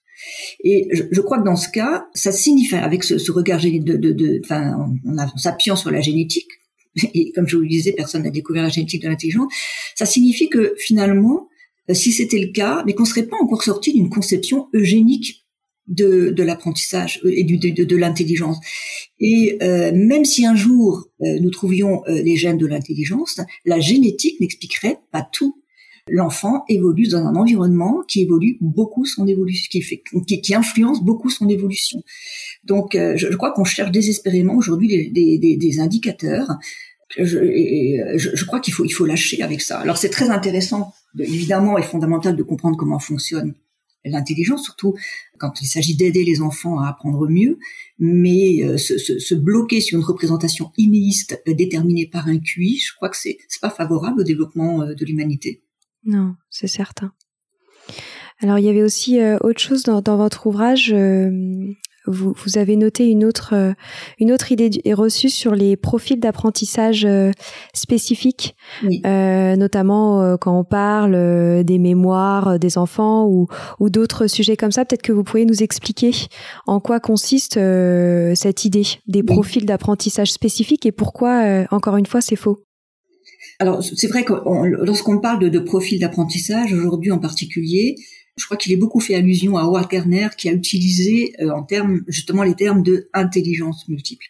Et 0.62 0.88
je, 0.92 1.20
crois 1.20 1.38
que 1.38 1.44
dans 1.44 1.56
ce 1.56 1.68
cas, 1.68 2.06
ça 2.14 2.30
signifie, 2.30 2.76
avec 2.76 3.02
ce, 3.02 3.32
regard 3.32 3.60
de, 3.60 3.96
de, 3.96 4.12
de, 4.12 4.40
enfin, 4.44 4.75
en, 4.75 5.18
en 5.18 5.37
s'appuyant 5.38 5.76
sur 5.76 5.90
la 5.90 6.00
génétique, 6.00 6.49
et 7.14 7.32
comme 7.32 7.49
je 7.49 7.56
vous 7.56 7.62
le 7.62 7.68
disais, 7.68 7.92
personne 7.92 8.22
n'a 8.22 8.30
découvert 8.30 8.62
la 8.62 8.68
génétique 8.68 9.02
de 9.02 9.08
l'intelligence, 9.08 9.52
ça 9.96 10.06
signifie 10.06 10.49
que 10.49 10.75
finalement, 10.78 11.49
euh, 11.88 11.94
si 11.94 12.12
c'était 12.12 12.38
le 12.38 12.52
cas, 12.52 12.84
mais 12.87 12.94
qu'on 12.94 13.04
serait 13.04 13.26
pas 13.26 13.38
encore 13.42 13.64
sorti 13.64 13.92
d'une 13.92 14.10
conception 14.10 14.68
eugénique 14.75 15.39
de, 15.90 16.30
de 16.30 16.42
l'apprentissage 16.42 17.20
et 17.25 17.44
du, 17.44 17.59
de, 17.59 17.85
de 17.85 17.97
l'intelligence. 17.97 18.59
Et 19.18 19.59
euh, 19.61 19.90
même 19.92 20.25
si 20.25 20.47
un 20.47 20.54
jour 20.54 21.09
euh, 21.20 21.38
nous 21.40 21.50
trouvions 21.50 22.02
euh, 22.06 22.23
les 22.23 22.37
gènes 22.37 22.56
de 22.59 22.66
l'intelligence, 22.66 23.40
la 23.66 23.80
génétique 23.80 24.40
n'expliquerait 24.40 24.99
pas 25.12 25.28
tout. 25.30 25.56
L'enfant 26.09 26.64
évolue 26.68 27.09
dans 27.09 27.18
un 27.18 27.37
environnement 27.37 28.02
qui 28.09 28.23
évolue 28.23 28.56
beaucoup 28.61 29.04
son 29.04 29.26
évolution, 29.26 29.68
qui, 29.70 29.82
fait, 29.82 30.02
qui, 30.26 30.40
qui 30.40 30.54
influence 30.54 31.04
beaucoup 31.04 31.28
son 31.28 31.49
évolution. 31.49 32.02
Donc, 32.64 32.92
je, 32.94 33.14
je, 33.16 33.37
crois 33.37 33.52
qu'on 33.52 33.64
cherche 33.64 33.92
désespérément 33.92 34.54
aujourd'hui 34.56 34.88
des, 34.88 35.38
des, 35.38 35.56
des, 35.56 35.80
indicateurs. 35.80 36.49
Je, 37.16 37.25
je, 38.16 38.30
je 38.35 38.44
crois 38.44 38.59
qu'il 38.61 38.75
faut, 38.75 38.85
il 38.85 38.90
faut 38.90 39.04
lâcher 39.04 39.42
avec 39.42 39.61
ça. 39.61 39.78
Alors, 39.78 39.99
c'est 39.99 40.09
très 40.09 40.30
intéressant, 40.30 40.92
évidemment, 41.16 41.78
et 41.78 41.82
fondamental 41.82 42.35
de 42.35 42.42
comprendre 42.42 42.76
comment 42.76 42.99
fonctionne 42.99 43.54
l'intelligence, 44.04 44.64
surtout 44.64 44.95
quand 45.38 45.61
il 45.61 45.66
s'agit 45.66 45.97
d'aider 45.97 46.25
les 46.25 46.40
enfants 46.40 46.78
à 46.78 46.88
apprendre 46.88 47.28
mieux, 47.28 47.59
mais 47.99 48.62
euh, 48.62 48.76
se, 48.76 49.35
bloquer 49.35 49.80
sur 49.80 49.99
une 49.99 50.04
représentation 50.04 50.73
inéiste 50.76 51.42
euh, 51.49 51.54
déterminée 51.54 52.07
par 52.07 52.28
un 52.28 52.38
QI, 52.38 52.78
je 52.78 52.95
crois 52.95 53.09
que 53.09 53.16
c'est 53.16 53.38
c'est 53.49 53.61
pas 53.61 53.71
favorable 53.71 54.21
au 54.21 54.25
développement 54.25 54.83
euh, 54.83 54.95
de 54.95 55.04
l'humanité. 55.04 55.62
Non, 56.04 56.35
c'est 56.49 56.66
certain. 56.66 57.12
Alors 58.40 58.59
il 58.59 58.64
y 58.64 58.71
avait 58.71 58.83
aussi 58.83 59.19
autre 59.42 59.61
chose 59.61 59.83
dans, 59.83 60.00
dans 60.00 60.16
votre 60.16 60.47
ouvrage 60.47 60.95
vous, 62.07 62.35
vous, 62.37 62.59
avez 62.59 62.76
noté 62.76 63.09
une 63.09 63.25
autre, 63.25 63.54
euh, 63.54 63.73
une 64.19 64.33
autre 64.33 64.52
idée 64.52 64.71
reçue 64.92 65.28
sur 65.28 65.54
les 65.54 65.76
profils 65.76 66.19
d'apprentissage 66.19 67.04
euh, 67.04 67.30
spécifiques, 67.75 68.57
euh, 69.04 69.57
notamment 69.57 70.37
quand 70.38 70.59
on 70.59 70.64
parle 70.64 71.64
des 71.64 71.78
mémoires 71.78 72.59
des 72.59 72.78
enfants 72.78 73.26
ou, 73.26 73.49
ou 73.78 73.90
d'autres 73.90 74.26
sujets 74.26 74.57
comme 74.57 74.73
ça. 74.73 74.85
Peut-être 74.85 75.02
que 75.02 75.12
vous 75.12 75.25
pourriez 75.25 75.45
nous 75.45 75.62
expliquer 75.62 76.12
en 76.66 76.80
quoi 76.80 77.00
consiste 77.00 77.54
cette 77.54 78.64
idée 78.64 78.87
des 79.07 79.23
profils 79.23 79.66
d'apprentissage 79.66 80.33
spécifiques 80.33 80.87
et 80.87 80.92
pourquoi, 80.92 81.64
encore 81.71 81.97
une 81.97 82.07
fois, 82.07 82.21
c'est 82.21 82.37
faux? 82.37 82.64
Alors, 83.59 83.83
c'est 83.83 84.07
vrai 84.07 84.25
que 84.25 84.33
lorsqu'on 84.85 85.21
parle 85.21 85.38
de, 85.40 85.49
de 85.49 85.59
profil 85.59 86.00
d'apprentissage, 86.00 86.73
aujourd'hui 86.73 87.11
en 87.11 87.19
particulier, 87.19 87.95
je 88.37 88.44
crois 88.44 88.56
qu'il 88.56 88.72
est 88.72 88.76
beaucoup 88.76 89.00
fait 89.00 89.14
allusion 89.14 89.56
à 89.56 89.62
Howard 89.62 89.90
Gardner 89.90 90.28
qui 90.37 90.49
a 90.49 90.52
utilisé 90.52 91.34
euh, 91.40 91.50
en 91.50 91.62
termes 91.62 92.02
justement 92.08 92.42
les 92.42 92.54
termes 92.54 92.82
de 92.82 93.08
intelligence 93.12 93.88
multiple. 93.88 94.26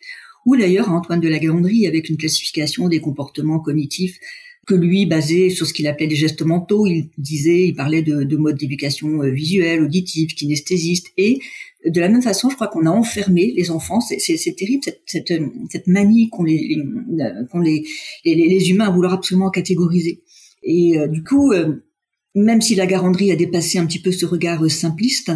Ou 0.46 0.56
d'ailleurs 0.56 0.88
à 0.88 0.92
Antoine 0.92 1.20
de 1.20 1.28
la 1.28 1.38
Galandrie 1.38 1.86
avec 1.86 2.08
une 2.08 2.16
classification 2.16 2.88
des 2.88 3.00
comportements 3.00 3.60
cognitifs 3.60 4.18
que 4.66 4.74
lui, 4.74 5.06
basé 5.06 5.50
sur 5.50 5.66
ce 5.66 5.72
qu'il 5.72 5.88
appelait 5.88 6.06
les 6.06 6.16
gestes 6.16 6.42
mentaux, 6.42 6.86
il 6.86 7.08
disait, 7.18 7.68
il 7.68 7.74
parlait 7.74 8.02
de, 8.02 8.22
de 8.22 8.36
modes 8.36 8.56
d'éducation 8.56 9.22
euh, 9.22 9.30
visuelle, 9.30 9.82
auditive, 9.82 10.34
kinestésiste, 10.34 11.08
et 11.16 11.40
de 11.86 12.00
la 12.00 12.08
même 12.08 12.22
façon, 12.22 12.50
je 12.50 12.54
crois 12.54 12.68
qu'on 12.68 12.86
a 12.86 12.90
enfermé 12.90 13.52
les 13.56 13.70
enfants. 13.70 14.00
C'est 14.00 14.56
terrible 14.56 14.82
cette, 14.84 15.00
cette, 15.06 15.86
manie 15.86 16.28
qu'ont 16.28 16.44
les, 16.44 16.76
les, 17.08 17.84
les, 18.24 18.34
les, 18.34 18.70
humains 18.70 18.86
à 18.86 18.90
vouloir 18.90 19.14
absolument 19.14 19.50
catégoriser. 19.50 20.20
Et 20.62 20.98
euh, 20.98 21.08
du 21.08 21.24
coup, 21.24 21.52
même 22.34 22.60
si 22.60 22.74
la 22.74 22.86
garanderie 22.86 23.32
a 23.32 23.36
dépassé 23.36 23.78
un 23.78 23.86
petit 23.86 24.00
peu 24.00 24.12
ce 24.12 24.26
regard 24.26 24.70
simpliste, 24.70 25.32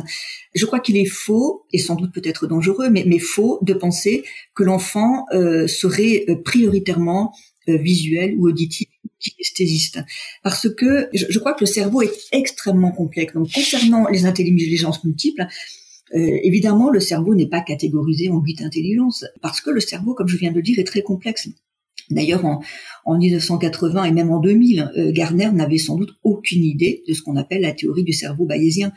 je 0.55 0.65
crois 0.67 0.81
qu'il 0.81 0.97
est 0.97 1.07
faux, 1.07 1.65
et 1.73 1.79
sans 1.79 1.97
doute 1.97 2.13
peut-être 2.13 2.47
dangereux, 2.47 2.89
mais, 2.91 3.19
faux 3.19 3.59
de 3.63 3.75
penser 3.75 4.25
que 4.55 4.63
l'enfant 4.63 5.27
euh, 5.33 5.67
serait 5.67 6.25
euh, 6.29 6.37
prioritairement 6.37 7.33
euh, 7.69 7.77
visuel 7.77 8.35
ou 8.39 8.49
auditif 8.49 8.89
kinesthésiste, 9.19 10.01
parce 10.43 10.69
que 10.69 11.09
je, 11.15 11.39
crois 11.39 11.55
que 11.55 11.61
le 11.61 11.67
cerveau 11.67 12.03
est 12.03 12.13
extrêmement 12.33 12.93
complexe. 12.93 13.33
Donc 13.33 13.51
concernant 13.51 14.07
les 14.09 14.27
intelligences 14.27 15.03
multiples, 15.03 15.47
euh, 16.15 16.39
évidemment, 16.43 16.91
le 16.91 17.01
cerveau 17.01 17.35
n'est 17.35 17.49
pas 17.49 17.61
catégorisé 17.61 18.29
en 18.29 18.41
huit 18.41 18.61
intelligences, 18.63 19.25
parce 19.41 19.61
que 19.61 19.71
le 19.71 19.81
cerveau, 19.81 20.15
comme 20.15 20.29
je 20.29 20.37
viens 20.37 20.51
de 20.51 20.57
le 20.57 20.63
dire, 20.63 20.79
est 20.79 20.85
très 20.85 21.03
complexe. 21.03 21.49
D'ailleurs, 22.11 22.45
en, 22.45 22.61
en 23.05 23.19
1980 23.19 24.05
et 24.05 24.13
même 24.13 24.31
en 24.31 24.41
2000, 24.41 24.91
euh, 24.97 25.13
Garner 25.13 25.51
n'avait 25.53 25.79
sans 25.79 25.97
doute 25.97 26.15
aucune 26.23 26.65
idée 26.65 27.03
de 27.09 27.15
ce 27.15 27.23
qu'on 27.23 27.37
appelle 27.37 27.63
la 27.63 27.73
théorie 27.73 28.05
du 28.05 28.13
cerveau 28.13 28.47
bayésien. 28.47 28.93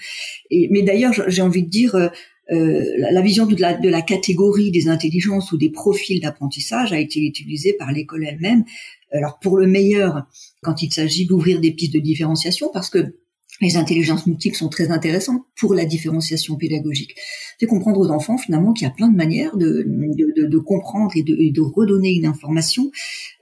Et, 0.49 0.67
mais 0.71 0.81
d'ailleurs, 0.81 1.13
j'ai 1.27 1.41
envie 1.41 1.63
de 1.63 1.69
dire, 1.69 1.95
euh, 1.95 2.07
euh, 2.51 2.83
la, 2.97 3.21
vision 3.21 3.45
de 3.45 3.59
la, 3.59 3.73
de 3.73 3.89
la, 3.89 4.01
catégorie 4.01 4.71
des 4.71 4.87
intelligences 4.87 5.51
ou 5.51 5.57
des 5.57 5.69
profils 5.69 6.21
d'apprentissage 6.21 6.93
a 6.93 6.99
été 6.99 7.19
utilisée 7.19 7.73
par 7.73 7.91
l'école 7.91 8.25
elle-même. 8.25 8.63
Alors 9.11 9.39
pour 9.39 9.57
le 9.57 9.67
meilleur, 9.67 10.27
quand 10.61 10.81
il 10.81 10.93
s'agit 10.93 11.25
d'ouvrir 11.25 11.59
des 11.59 11.71
pistes 11.71 11.93
de 11.93 11.99
différenciation, 11.99 12.69
parce 12.73 12.89
que 12.89 13.15
les 13.61 13.75
intelligences 13.77 14.27
multiples 14.27 14.55
sont 14.55 14.69
très 14.69 14.91
intéressantes 14.91 15.43
pour 15.59 15.73
la 15.73 15.85
différenciation 15.85 16.55
pédagogique. 16.55 17.15
C'est 17.59 17.65
comprendre 17.65 17.99
aux 17.99 18.09
enfants 18.09 18.37
finalement 18.37 18.73
qu'il 18.73 18.85
y 18.85 18.89
a 18.89 18.93
plein 18.93 19.09
de 19.09 19.15
manières 19.15 19.57
de, 19.57 19.83
de, 19.87 20.45
de, 20.45 20.57
comprendre 20.59 21.11
et 21.15 21.23
de, 21.23 21.35
de, 21.51 21.61
redonner 21.61 22.13
une 22.13 22.25
information. 22.25 22.91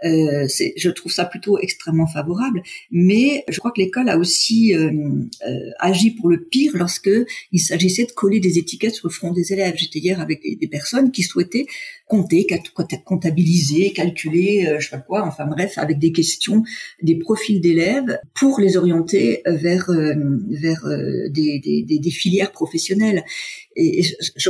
Euh, 0.05 0.47
je 0.77 0.89
trouve 0.89 1.11
ça 1.11 1.25
plutôt 1.25 1.59
extrêmement 1.59 2.07
favorable. 2.07 2.63
Mais 2.91 3.43
je 3.49 3.59
crois 3.59 3.71
que 3.71 3.81
l'école 3.81 4.09
a 4.09 4.17
aussi 4.17 4.73
euh, 4.73 4.89
euh, 5.47 5.71
agi 5.79 6.11
pour 6.11 6.29
le 6.29 6.43
pire 6.45 6.71
lorsque 6.75 7.11
il 7.51 7.59
s'agissait 7.59 8.05
de 8.05 8.11
coller 8.11 8.39
des 8.39 8.57
étiquettes 8.57 8.95
sur 8.95 9.07
le 9.07 9.13
front 9.13 9.31
des 9.31 9.51
élèves. 9.51 9.75
J'étais 9.77 9.99
hier 9.99 10.21
avec 10.21 10.41
des, 10.41 10.67
personnes 10.67 11.11
qui 11.11 11.23
souhaitaient 11.23 11.67
compter, 12.07 12.47
comptabiliser, 13.03 13.91
calculer, 13.91 14.65
euh, 14.67 14.79
je 14.79 14.89
sais 14.89 14.95
pas 14.95 15.01
quoi, 15.01 15.25
enfin 15.25 15.45
bref, 15.45 15.77
avec 15.77 15.99
des 15.99 16.11
questions, 16.11 16.63
des 17.01 17.15
profils 17.17 17.59
d'élèves 17.61 18.19
pour 18.35 18.59
les 18.59 18.77
orienter 18.77 19.41
vers 19.45 19.89
euh, 19.89 20.04
vers 20.13 20.85
euh, 20.85 21.29
des, 21.29 22.11
filières 22.11 22.51
professionnelles. 22.51 23.23
Et, 23.75 24.03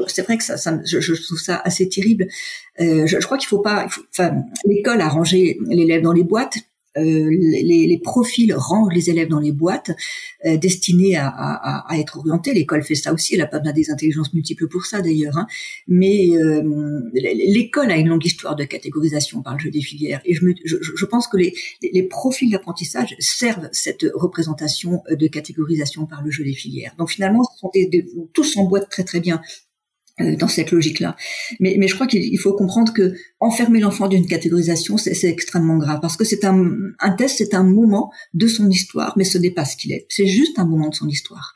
c'est 0.07 0.21
vrai 0.21 0.38
que 0.38 0.43
ça, 0.43 0.55
je, 0.85 1.24
trouve 1.24 1.39
ça 1.39 1.62
assez 1.63 1.88
terrible. 1.89 2.27
Euh, 2.79 3.05
je, 3.07 3.17
crois 3.17 3.38
qu'il 3.38 3.47
faut 3.47 3.62
pas. 3.62 3.88
l'école 4.65 5.01
a 5.01 5.07
rangé 5.07 5.57
l'élève 5.67 6.01
dans 6.01 6.13
les 6.13 6.24
boîtes 6.24 6.57
euh, 6.98 7.30
les, 7.30 7.88
les, 7.88 8.00
profils 8.00 8.54
rangent 8.54 8.94
les 8.94 9.10
élèves 9.10 9.28
dans 9.28 9.40
les 9.40 9.52
boîtes 9.52 9.92
euh, 10.46 10.58
destinés 10.58 11.16
à, 11.16 11.28
à, 11.28 11.94
à, 11.94 11.98
être 11.98 12.18
orientés. 12.18 12.54
L'école 12.54 12.84
fait 12.84 12.96
ça 12.96 13.14
aussi, 13.14 13.36
elle 13.36 13.42
a 13.42 13.48
pas 13.48 13.60
besoin 13.60 13.74
des 13.74 13.92
intelligences 13.92 14.34
multiples 14.34 14.68
pour 14.68 14.86
ça 14.86 15.02
d'ailleurs. 15.02 15.38
Hein. 15.38 15.48
Mais 15.88 16.30
euh, 16.38 17.02
l'école 17.14 17.92
a 17.92 17.98
une 17.98 18.08
longue 18.08 18.25
histoire 18.25 18.56
de 18.56 18.64
catégorisation 18.64 19.42
par 19.42 19.54
le 19.54 19.60
jeu 19.60 19.72
des 19.72 19.82
filières. 19.82 20.22
Et 20.25 20.34
je, 20.34 20.46
me, 20.46 20.54
je, 20.64 20.78
je 20.82 21.06
pense 21.06 21.28
que 21.28 21.38
les, 21.38 21.54
les 21.82 22.04
profils 22.04 22.50
d'apprentissage 22.50 23.16
servent 23.20 23.70
cette 23.72 24.06
représentation 24.14 25.02
de 25.10 25.28
catégorisation 25.28 26.06
par 26.06 26.24
le 26.24 26.32
jeu 26.32 26.44
des 26.44 26.54
filières. 26.54 26.94
Donc 26.98 27.10
finalement, 27.10 27.44
ce 27.44 27.60
sont 27.60 27.72
des, 27.74 28.08
tous 28.34 28.58
très 28.90 29.04
très 29.04 29.20
bien 29.20 29.36
euh, 29.36 29.40
dans 30.19 30.48
cette 30.48 30.72
logique-là. 30.72 31.15
Mais, 31.60 31.75
mais 31.77 31.88
je 31.88 31.95
crois 31.95 32.07
qu'il 32.07 32.39
faut 32.39 32.53
comprendre 32.53 32.93
que 32.93 33.13
enfermer 33.39 33.79
l'enfant 33.79 34.07
d'une 34.07 34.25
catégorisation, 34.25 34.98
c'est 34.98 35.27
extrêmement 35.27 35.77
grave 35.77 36.00
parce 36.01 36.15
que 36.15 36.24
c'est 36.24 36.45
un, 36.45 36.72
un 37.00 37.12
test, 37.12 37.36
c'est 37.38 37.53
un 37.53 37.63
moment 37.63 38.12
de 38.34 38.48
son 38.48 38.69
histoire, 38.69 39.13
mais 39.17 39.25
ce 39.25 39.38
n'est 39.38 39.51
pas 39.51 39.65
ce 39.65 39.75
qu'il 39.75 39.91
est. 39.91 40.05
C'est 40.10 40.27
juste 40.27 40.57
un 40.57 40.65
moment 40.65 40.89
de 40.89 40.95
son 40.95 41.07
histoire. 41.07 41.53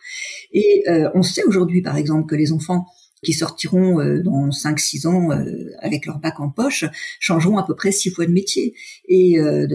Et 0.51 0.83
euh, 0.89 1.09
on 1.13 1.23
sait 1.23 1.43
aujourd'hui, 1.43 1.81
par 1.81 1.95
exemple, 1.95 2.27
que 2.27 2.35
les 2.35 2.51
enfants 2.51 2.85
qui 3.23 3.33
sortiront 3.33 3.99
euh, 3.99 4.21
dans 4.21 4.49
5-6 4.49 5.07
ans 5.07 5.31
euh, 5.31 5.71
avec 5.79 6.05
leur 6.05 6.19
bac 6.19 6.39
en 6.39 6.49
poche 6.49 6.85
changeront 7.19 7.57
à 7.57 7.65
peu 7.65 7.75
près 7.75 7.91
six 7.91 8.09
fois 8.09 8.25
de 8.25 8.31
métier 8.31 8.73
et 9.07 9.39
euh, 9.39 9.67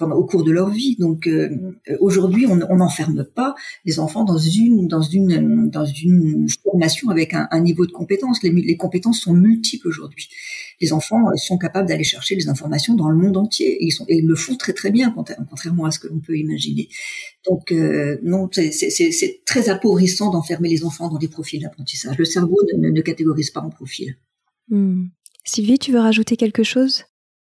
au 0.00 0.24
cours 0.24 0.44
de 0.44 0.50
leur 0.50 0.70
vie. 0.70 0.96
Donc 0.98 1.28
aujourd'hui, 2.00 2.46
on 2.46 2.76
n'enferme 2.76 3.24
pas 3.24 3.54
les 3.84 3.98
enfants 3.98 4.24
dans 4.24 4.38
une 4.38 4.88
dans 4.88 5.02
une 5.02 5.70
dans 5.70 5.84
une 5.84 6.46
formation 6.62 7.10
avec 7.10 7.34
un, 7.34 7.60
niveau 7.60 7.86
de 7.86 7.92
compétence. 7.92 8.42
Les 8.42 8.76
compétences 8.76 9.20
sont 9.20 9.32
multiples 9.32 9.88
aujourd'hui 9.88 10.28
les 10.80 10.92
enfants 10.92 11.28
euh, 11.28 11.36
sont 11.36 11.58
capables 11.58 11.88
d'aller 11.88 12.04
chercher 12.04 12.36
des 12.36 12.48
informations 12.48 12.94
dans 12.94 13.08
le 13.08 13.16
monde 13.16 13.36
entier 13.36 13.72
et 13.72 13.86
ils, 13.86 13.92
sont, 13.92 14.04
et 14.08 14.16
ils 14.16 14.26
le 14.26 14.34
font 14.34 14.56
très 14.56 14.72
très 14.72 14.90
bien, 14.90 15.14
contrairement 15.48 15.84
à 15.84 15.90
ce 15.90 15.98
que 15.98 16.08
l'on 16.08 16.20
peut 16.20 16.36
imaginer. 16.36 16.88
Donc 17.48 17.72
euh, 17.72 18.18
non, 18.22 18.48
c'est 18.52 19.42
très 19.44 19.68
appauvrissant 19.68 20.30
d'enfermer 20.30 20.68
les 20.68 20.84
enfants 20.84 21.08
dans 21.08 21.18
des 21.18 21.28
profils 21.28 21.60
d'apprentissage. 21.60 22.18
Le 22.18 22.24
cerveau 22.24 22.56
ne, 22.76 22.90
ne, 22.90 23.00
catégorise 23.00 23.50
pas 23.50 23.60
en 23.60 23.70
profil. 23.70 24.16
Hmm. 24.68 25.06
Sylvie, 25.44 25.78
tu 25.78 25.92
veux 25.92 26.00
rajouter 26.00 26.36
quelque 26.36 26.62
chose? 26.62 27.04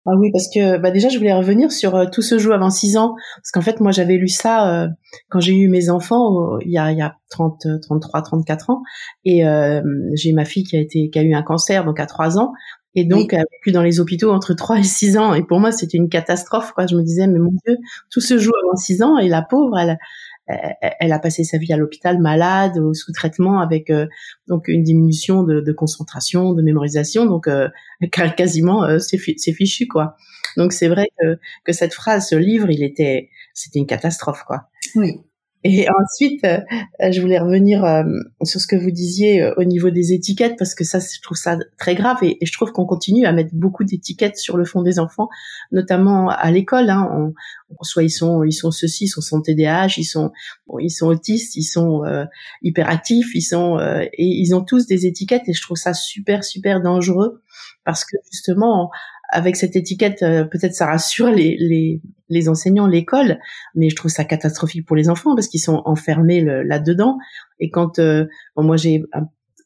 Ah 0.09 0.15
oui, 0.17 0.31
parce 0.31 0.47
que 0.47 0.77
bah 0.77 0.89
déjà, 0.89 1.09
je 1.09 1.17
voulais 1.17 1.33
revenir 1.33 1.69
sur 1.69 1.93
euh, 1.95 2.05
tout 2.09 2.21
ce 2.21 2.39
jeu 2.39 2.53
avant 2.53 2.69
6 2.69 2.95
ans, 2.95 3.15
parce 3.35 3.51
qu'en 3.51 3.61
fait, 3.61 3.81
moi, 3.81 3.91
j'avais 3.91 4.15
lu 4.15 4.29
ça 4.29 4.83
euh, 4.83 4.87
quand 5.29 5.41
j'ai 5.41 5.53
eu 5.53 5.67
mes 5.67 5.89
enfants, 5.89 6.57
il, 6.61 6.71
y 6.71 6.77
a, 6.77 6.93
il 6.93 6.97
y 6.97 7.01
a 7.01 7.17
30, 7.29 7.67
33, 7.81 8.21
34 8.21 8.69
ans, 8.69 8.81
et 9.25 9.45
euh, 9.45 9.81
j'ai 10.13 10.31
ma 10.31 10.45
fille 10.45 10.63
qui 10.63 10.77
a 10.77 10.79
été 10.79 11.09
qui 11.09 11.19
a 11.19 11.23
eu 11.23 11.33
un 11.33 11.43
cancer, 11.43 11.83
donc 11.83 11.99
à 11.99 12.05
3 12.05 12.39
ans, 12.39 12.53
et 12.97 13.05
donc 13.05 13.31
elle 13.31 13.41
a 13.41 13.45
vécu 13.51 13.71
dans 13.71 13.83
les 13.83 13.99
hôpitaux 13.99 14.31
entre 14.31 14.53
3 14.53 14.79
et 14.79 14.83
6 14.83 15.17
ans, 15.17 15.33
et 15.33 15.43
pour 15.43 15.59
moi, 15.59 15.71
c'était 15.71 15.97
une 15.97 16.09
catastrophe, 16.09 16.71
quoi. 16.73 16.87
Je 16.87 16.95
me 16.95 17.03
disais, 17.03 17.27
mais 17.27 17.39
mon 17.39 17.51
Dieu, 17.65 17.77
tout 18.09 18.21
se 18.21 18.37
joue 18.37 18.51
avant 18.63 18.75
6 18.75 19.03
ans, 19.03 19.17
et 19.17 19.29
la 19.29 19.41
pauvre, 19.41 19.77
elle, 19.77 19.97
elle 20.99 21.11
a 21.11 21.19
passé 21.19 21.43
sa 21.43 21.57
vie 21.57 21.73
à 21.73 21.77
l'hôpital 21.77 22.19
malade 22.19 22.77
ou 22.77 22.93
sous 22.93 23.11
traitement 23.11 23.59
avec 23.59 23.89
euh, 23.89 24.07
donc 24.47 24.67
une 24.67 24.83
diminution 24.83 25.43
de, 25.43 25.59
de, 25.59 25.71
concentration, 25.73 26.53
de 26.53 26.61
mémorisation, 26.61 27.25
donc 27.25 27.47
euh, 27.47 27.67
quasiment 28.11 28.83
euh, 28.85 28.99
c'est 28.99 29.17
fichu 29.17 29.87
quoi. 29.87 30.15
Donc 30.55 30.71
c'est 30.71 30.87
vrai 30.87 31.07
que, 31.19 31.37
que 31.65 31.73
cette 31.73 31.93
phrase, 31.93 32.29
ce 32.29 32.35
livre, 32.35 32.69
il 32.69 32.83
était, 32.83 33.29
c'était 33.53 33.79
une 33.79 33.87
catastrophe 33.87 34.43
quoi. 34.47 34.69
Oui. 34.95 35.21
Et 35.63 35.87
ensuite, 35.89 36.43
euh, 36.45 36.59
euh, 37.01 37.11
je 37.11 37.19
voulais 37.19 37.39
revenir 37.39 37.83
euh, 37.83 38.03
sur 38.43 38.61
ce 38.61 38.67
que 38.67 38.75
vous 38.75 38.91
disiez 38.91 39.51
au 39.57 39.63
niveau 39.63 39.89
des 39.89 40.13
étiquettes, 40.13 40.55
parce 40.57 40.75
que 40.75 40.83
ça, 40.83 40.99
je 40.99 41.19
trouve 41.21 41.37
ça 41.37 41.57
très 41.79 41.95
grave, 41.95 42.17
et, 42.21 42.37
je 42.41 42.51
trouve 42.53 42.71
qu'on 42.71 42.85
continue 42.85 43.25
à 43.25 43.31
mettre 43.31 43.49
beaucoup 43.53 43.83
d'étiquettes 43.83 44.37
sur 44.37 44.55
le 44.55 44.65
fond 44.65 44.83
des 44.83 44.99
enfants, 44.99 45.29
notamment 45.71 46.29
à 46.29 46.51
l'école. 46.51 46.89
Hein, 46.89 47.33
soit 47.81 48.03
ils 48.03 48.11
sont, 48.11 48.43
ils 48.43 48.53
sont 48.53 48.71
ceci, 48.71 49.05
ils 49.05 49.07
sont 49.09 49.41
TDAH, 49.41 49.97
ils 49.97 50.05
sont, 50.05 50.31
ils 50.79 50.91
sont 50.91 51.07
autistes, 51.07 51.55
ils 51.55 51.63
sont 51.63 52.03
hyperactifs, 52.61 53.33
ils 53.33 53.41
sont, 53.41 53.79
et 53.79 54.25
ils 54.25 54.53
ont 54.53 54.63
tous 54.63 54.85
des 54.85 55.05
étiquettes, 55.07 55.43
et 55.47 55.53
je 55.53 55.61
trouve 55.61 55.77
ça 55.77 55.93
super, 55.93 56.43
super 56.43 56.81
dangereux, 56.81 57.41
parce 57.83 58.05
que 58.05 58.15
justement, 58.31 58.91
avec 59.29 59.55
cette 59.55 59.75
étiquette, 59.75 60.23
euh, 60.23 60.43
peut-être 60.45 60.73
ça 60.73 60.87
rassure 60.87 61.29
les, 61.29 61.57
les, 61.59 62.01
les 62.29 62.49
enseignants, 62.49 62.87
l'école, 62.87 63.39
mais 63.75 63.89
je 63.89 63.95
trouve 63.95 64.11
ça 64.11 64.23
catastrophique 64.23 64.85
pour 64.85 64.95
les 64.95 65.09
enfants 65.09 65.35
parce 65.35 65.47
qu'ils 65.47 65.59
sont 65.59 65.81
enfermés 65.85 66.41
là-dedans. 66.41 67.17
Et 67.59 67.69
quand 67.69 67.99
euh, 67.99 68.25
moi 68.55 68.77
j'ai 68.77 69.03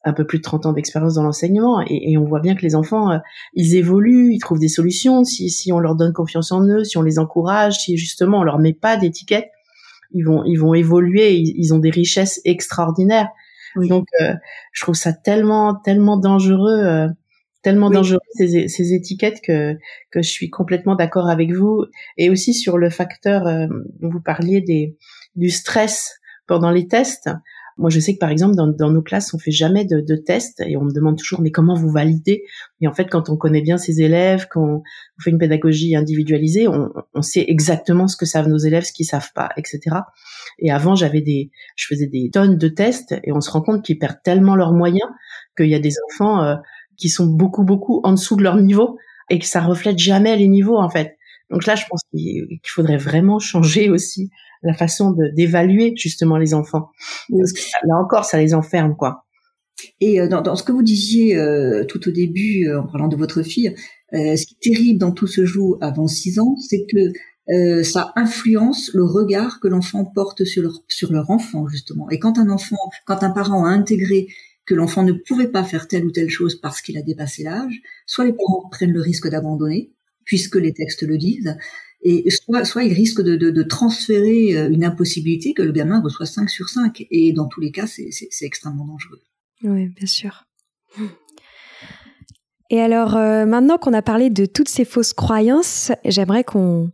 un, 0.04 0.14
peu 0.14 0.26
plus 0.26 0.40
de 0.40 0.44
30 0.44 0.66
ans 0.66 0.74
d'expérience 0.74 1.14
dans 1.14 1.24
l'enseignement 1.24 1.82
et, 1.82 2.12
et, 2.12 2.18
on 2.18 2.26
voit 2.26 2.40
bien 2.40 2.56
que 2.56 2.64
les 2.64 2.74
enfants, 2.74 3.12
euh, 3.12 3.18
ils 3.54 3.76
évoluent, 3.76 4.34
ils 4.34 4.40
trouvent 4.40 4.60
des 4.60 4.68
solutions 4.68 5.24
si, 5.24 5.50
si 5.50 5.72
on 5.72 5.80
leur 5.80 5.96
donne 5.96 6.14
confiance 6.14 6.52
en 6.52 6.66
eux, 6.66 6.84
si 6.84 6.98
on 6.98 7.04
les 7.04 7.20
encourage, 7.20 7.80
si 7.82 7.98
justement 7.98 8.40
on 8.40 8.44
leur 8.44 8.58
met 8.58 8.74
pas 8.74 8.98
d'étiquette, 8.98 9.50
ils 10.12 10.24
vont 10.24 10.44
ils 10.44 10.58
vont 10.58 10.74
évoluer, 10.74 11.36
ils, 11.38 11.74
ont 11.74 11.80
des 11.80 11.92
richesses 11.92 12.42
extraordinaires. 12.46 13.30
Donc 13.78 14.08
je 14.20 14.84
trouve 14.84 14.96
ça 14.96 15.14
tellement 15.14 15.76
tellement 15.76 16.18
dangereux 16.18 17.08
tellement 17.62 17.90
dangereux 17.90 18.20
ces, 18.34 18.68
ces, 18.68 18.94
étiquettes 18.94 19.42
que 19.42 19.78
que 20.12 20.22
je 20.22 20.30
suis 20.30 20.50
complètement 20.50 20.96
d'accord 20.96 21.30
avec 21.30 21.54
vous. 21.54 21.86
Et 22.18 22.30
aussi 22.30 22.54
sur 22.54 22.78
le 22.78 22.90
facteur 22.90 23.48
euh, 23.48 23.68
vous 24.02 24.22
parliez 24.22 24.62
des 24.62 24.98
du 25.36 25.50
stress 25.50 26.20
pendant 26.48 26.72
les 26.72 26.88
tests. 26.88 27.30
Moi 27.78 27.90
je 27.90 28.00
sais 28.00 28.14
que 28.14 28.20
par 28.20 28.30
exemple 28.30 28.56
dans, 28.56 28.68
dans 28.68 28.92
nos 28.92 29.02
classes 29.02 29.34
on 29.34 29.40
fait 29.40 29.52
jamais 29.52 29.86
de, 29.86 30.02
de, 30.02 30.16
tests 30.16 30.62
et 30.68 30.76
on 30.76 30.84
me 30.84 30.92
demande 30.92 31.18
toujours 31.18 31.42
mais 31.42 31.52
comment 31.52 31.74
vous 31.74 31.90
validez? 31.90 32.44
Et 32.82 32.88
en 32.88 32.94
fait 32.94 33.10
quand 33.10 33.30
on 33.30 33.38
connaît 33.38 33.62
bien 33.62 33.78
ses 33.78 34.02
élèves 34.02 34.48
quand 34.52 34.84
on 35.18 35.22
fait 35.24 35.32
une 35.32 35.38
pédagogie 35.38 35.96
individualisée 35.96 36.68
on, 36.68 36.92
on 37.14 37.22
sait 37.22 37.46
exactement 37.48 38.08
ce 38.08 38.18
que 38.18 38.26
savent 38.26 38.50
nos 38.50 38.58
élèves 38.58 38.84
ce 38.84 38.92
qu'ils 38.92 39.06
savent 39.06 39.32
pas 39.34 39.50
etc 39.56 39.96
et 40.60 40.70
avant 40.70 40.96
j'avais 40.96 41.22
des 41.22 41.50
je 41.78 41.88
faisais 41.88 42.08
des 42.08 42.30
tonnes 42.32 42.58
de 42.58 42.68
tests 42.68 43.16
et 43.24 43.32
on 43.32 43.40
se 43.40 43.50
rend 43.50 43.62
compte 43.62 43.84
qu'ils 43.84 43.98
perdent 43.98 44.22
tellement 44.24 44.56
leurs 44.56 44.74
moyens 44.74 45.10
qu'il 45.58 45.68
y 45.68 45.76
a 45.76 45.80
des 45.80 45.94
enfants 46.10 46.44
euh, 46.44 46.56
qui 47.02 47.10
sont 47.10 47.26
beaucoup 47.26 47.64
beaucoup 47.64 48.00
en 48.04 48.14
dessous 48.14 48.36
de 48.36 48.44
leur 48.44 48.58
niveau 48.58 48.98
et 49.30 49.40
que 49.40 49.46
ça 49.46 49.62
reflète 49.62 49.98
jamais 49.98 50.38
les 50.38 50.48
niveaux 50.48 50.78
en 50.78 50.90
fait. 50.90 51.18
Donc 51.50 51.66
là, 51.66 51.76
je 51.76 51.84
pense 51.90 52.02
qu'il 52.12 52.60
faudrait 52.66 52.98
vraiment 52.98 53.40
changer 53.40 53.90
aussi 53.90 54.30
la 54.64 54.74
façon 54.74 55.14
d'évaluer 55.36 55.94
justement 55.98 56.38
les 56.38 56.54
enfants. 56.54 56.90
Parce 57.30 57.52
que 57.52 57.60
là 57.88 57.96
encore, 57.96 58.26
ça 58.26 58.38
les 58.38 58.54
enferme 58.54 58.96
quoi. 58.96 59.26
Et 60.00 60.22
euh, 60.22 60.28
dans, 60.28 60.42
dans, 60.42 60.56
ce 60.56 60.64
que 60.64 60.72
vous 60.72 60.84
disiez 60.84 61.36
euh, 61.36 61.84
tout 61.86 62.08
au 62.08 62.12
début 62.12 62.68
euh, 62.68 62.82
en 62.82 62.88
parlant 62.88 63.08
de 63.08 63.16
votre 63.16 63.42
fille, 63.42 63.76
ce 64.14 64.46
qui 64.46 64.56
est 64.56 64.74
terrible 64.74 65.00
dans 65.00 65.14
tout 65.14 65.28
ce 65.28 65.46
jeu 65.46 65.62
avant 65.80 66.08
6 66.08 66.40
ans, 66.40 66.56
c'est 66.58 66.86
que 66.86 67.84
ça 67.84 68.12
influence 68.18 68.92
le 68.94 69.06
regard 69.06 69.60
que 69.62 69.70
l'enfant 69.70 70.04
porte 70.04 70.44
sur 70.44 70.64
leur, 70.64 70.74
sur 70.90 71.14
leur 71.14 71.30
enfant 71.30 71.68
justement. 71.68 72.10
Et 72.10 72.20
quand 72.20 72.38
un 72.38 72.50
enfant, 72.50 72.76
quand 73.06 73.24
un 73.24 73.32
parent 73.32 73.66
a 73.66 73.70
intégré 73.70 74.28
que 74.66 74.76
l'enfant 74.76 75.04
ne 75.04 75.14
pouvait 75.14 75.50
pas 75.50 75.64
faire 75.64 75.88
telle 75.88 76.06
ou 76.06 76.12
telle 76.12 76.30
chose 76.30 76.56
parce 76.56 76.82
qu'il 76.82 76.98
a 76.98 77.02
dépassé 77.02 77.44
l'âge, 77.44 77.82
soit 78.06 78.26
les 78.26 78.34
parents 78.34 78.70
prennent 78.70 78.94
le 78.94 79.02
risque 79.02 79.28
d'abandonner, 79.28 79.92
puisque 80.26 80.56
les 80.56 80.74
textes 80.74 81.04
le 81.04 81.18
disent, 81.18 81.58
Et 82.04 82.30
soit, 82.30 82.66
soit 82.66 82.84
il 82.84 82.94
risque 82.94 83.22
de, 83.22 83.36
de, 83.36 83.50
de, 83.50 83.64
transférer 83.64 84.58
euh, 84.58 84.70
une 84.70 84.84
impossibilité 84.84 85.54
que 85.54 85.62
le 85.62 85.72
gamin 85.72 86.02
reçoit 86.02 86.26
5 86.26 86.50
sur 86.50 86.70
5. 86.70 87.06
Et 87.12 87.34
dans 87.34 87.48
tous 87.48 87.62
les 87.62 87.72
cas, 87.72 87.88
c'est 87.88 88.10
extrêmement 88.42 88.86
dangereux. 88.86 89.22
Oui, 89.64 89.88
bien 89.90 90.08
sûr. 90.08 90.46
Et 92.70 92.80
alors, 92.80 93.18
euh, 93.18 93.46
maintenant 93.46 93.78
qu'on 93.78 93.94
a 93.94 94.02
parlé 94.02 94.30
de 94.30 94.46
toutes 94.46 94.70
ces 94.70 94.86
fausses 94.86 95.14
croyances, 95.14 95.92
j'aimerais 96.06 96.44
qu'on 96.44 96.92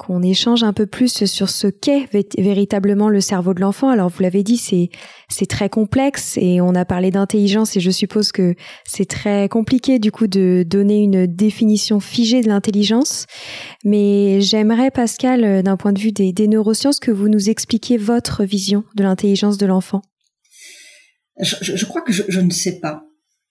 qu'on 0.00 0.22
échange 0.22 0.62
un 0.62 0.72
peu 0.72 0.86
plus 0.86 1.26
sur 1.26 1.50
ce 1.50 1.66
qu'est 1.66 2.08
véritablement 2.38 3.10
le 3.10 3.20
cerveau 3.20 3.52
de 3.52 3.60
l'enfant. 3.60 3.90
Alors 3.90 4.08
vous 4.08 4.22
l'avez 4.22 4.42
dit, 4.42 4.56
c'est 4.56 5.46
très 5.46 5.68
complexe 5.68 6.38
et 6.38 6.62
on 6.62 6.74
a 6.74 6.86
parlé 6.86 7.10
d'intelligence 7.10 7.76
et 7.76 7.80
je 7.80 7.90
suppose 7.90 8.32
que 8.32 8.54
c'est 8.86 9.04
très 9.04 9.50
compliqué 9.50 9.98
du 9.98 10.10
coup 10.10 10.26
de 10.26 10.64
donner 10.66 11.02
une 11.02 11.26
définition 11.26 12.00
figée 12.00 12.40
de 12.40 12.48
l'intelligence. 12.48 13.26
Mais 13.84 14.40
j'aimerais 14.40 14.90
Pascal, 14.90 15.62
d'un 15.62 15.76
point 15.76 15.92
de 15.92 16.00
vue 16.00 16.12
des, 16.12 16.48
neurosciences, 16.48 16.98
que 16.98 17.10
vous 17.10 17.28
nous 17.28 17.50
expliquiez 17.50 17.98
votre 17.98 18.44
vision 18.44 18.84
de 18.94 19.02
l'intelligence 19.02 19.58
de 19.58 19.66
l'enfant. 19.66 20.00
Je, 21.38 21.84
crois 21.84 22.00
que 22.00 22.12
je, 22.12 22.22
je 22.28 22.40
ne 22.40 22.50
sais 22.50 22.80
pas. 22.80 23.04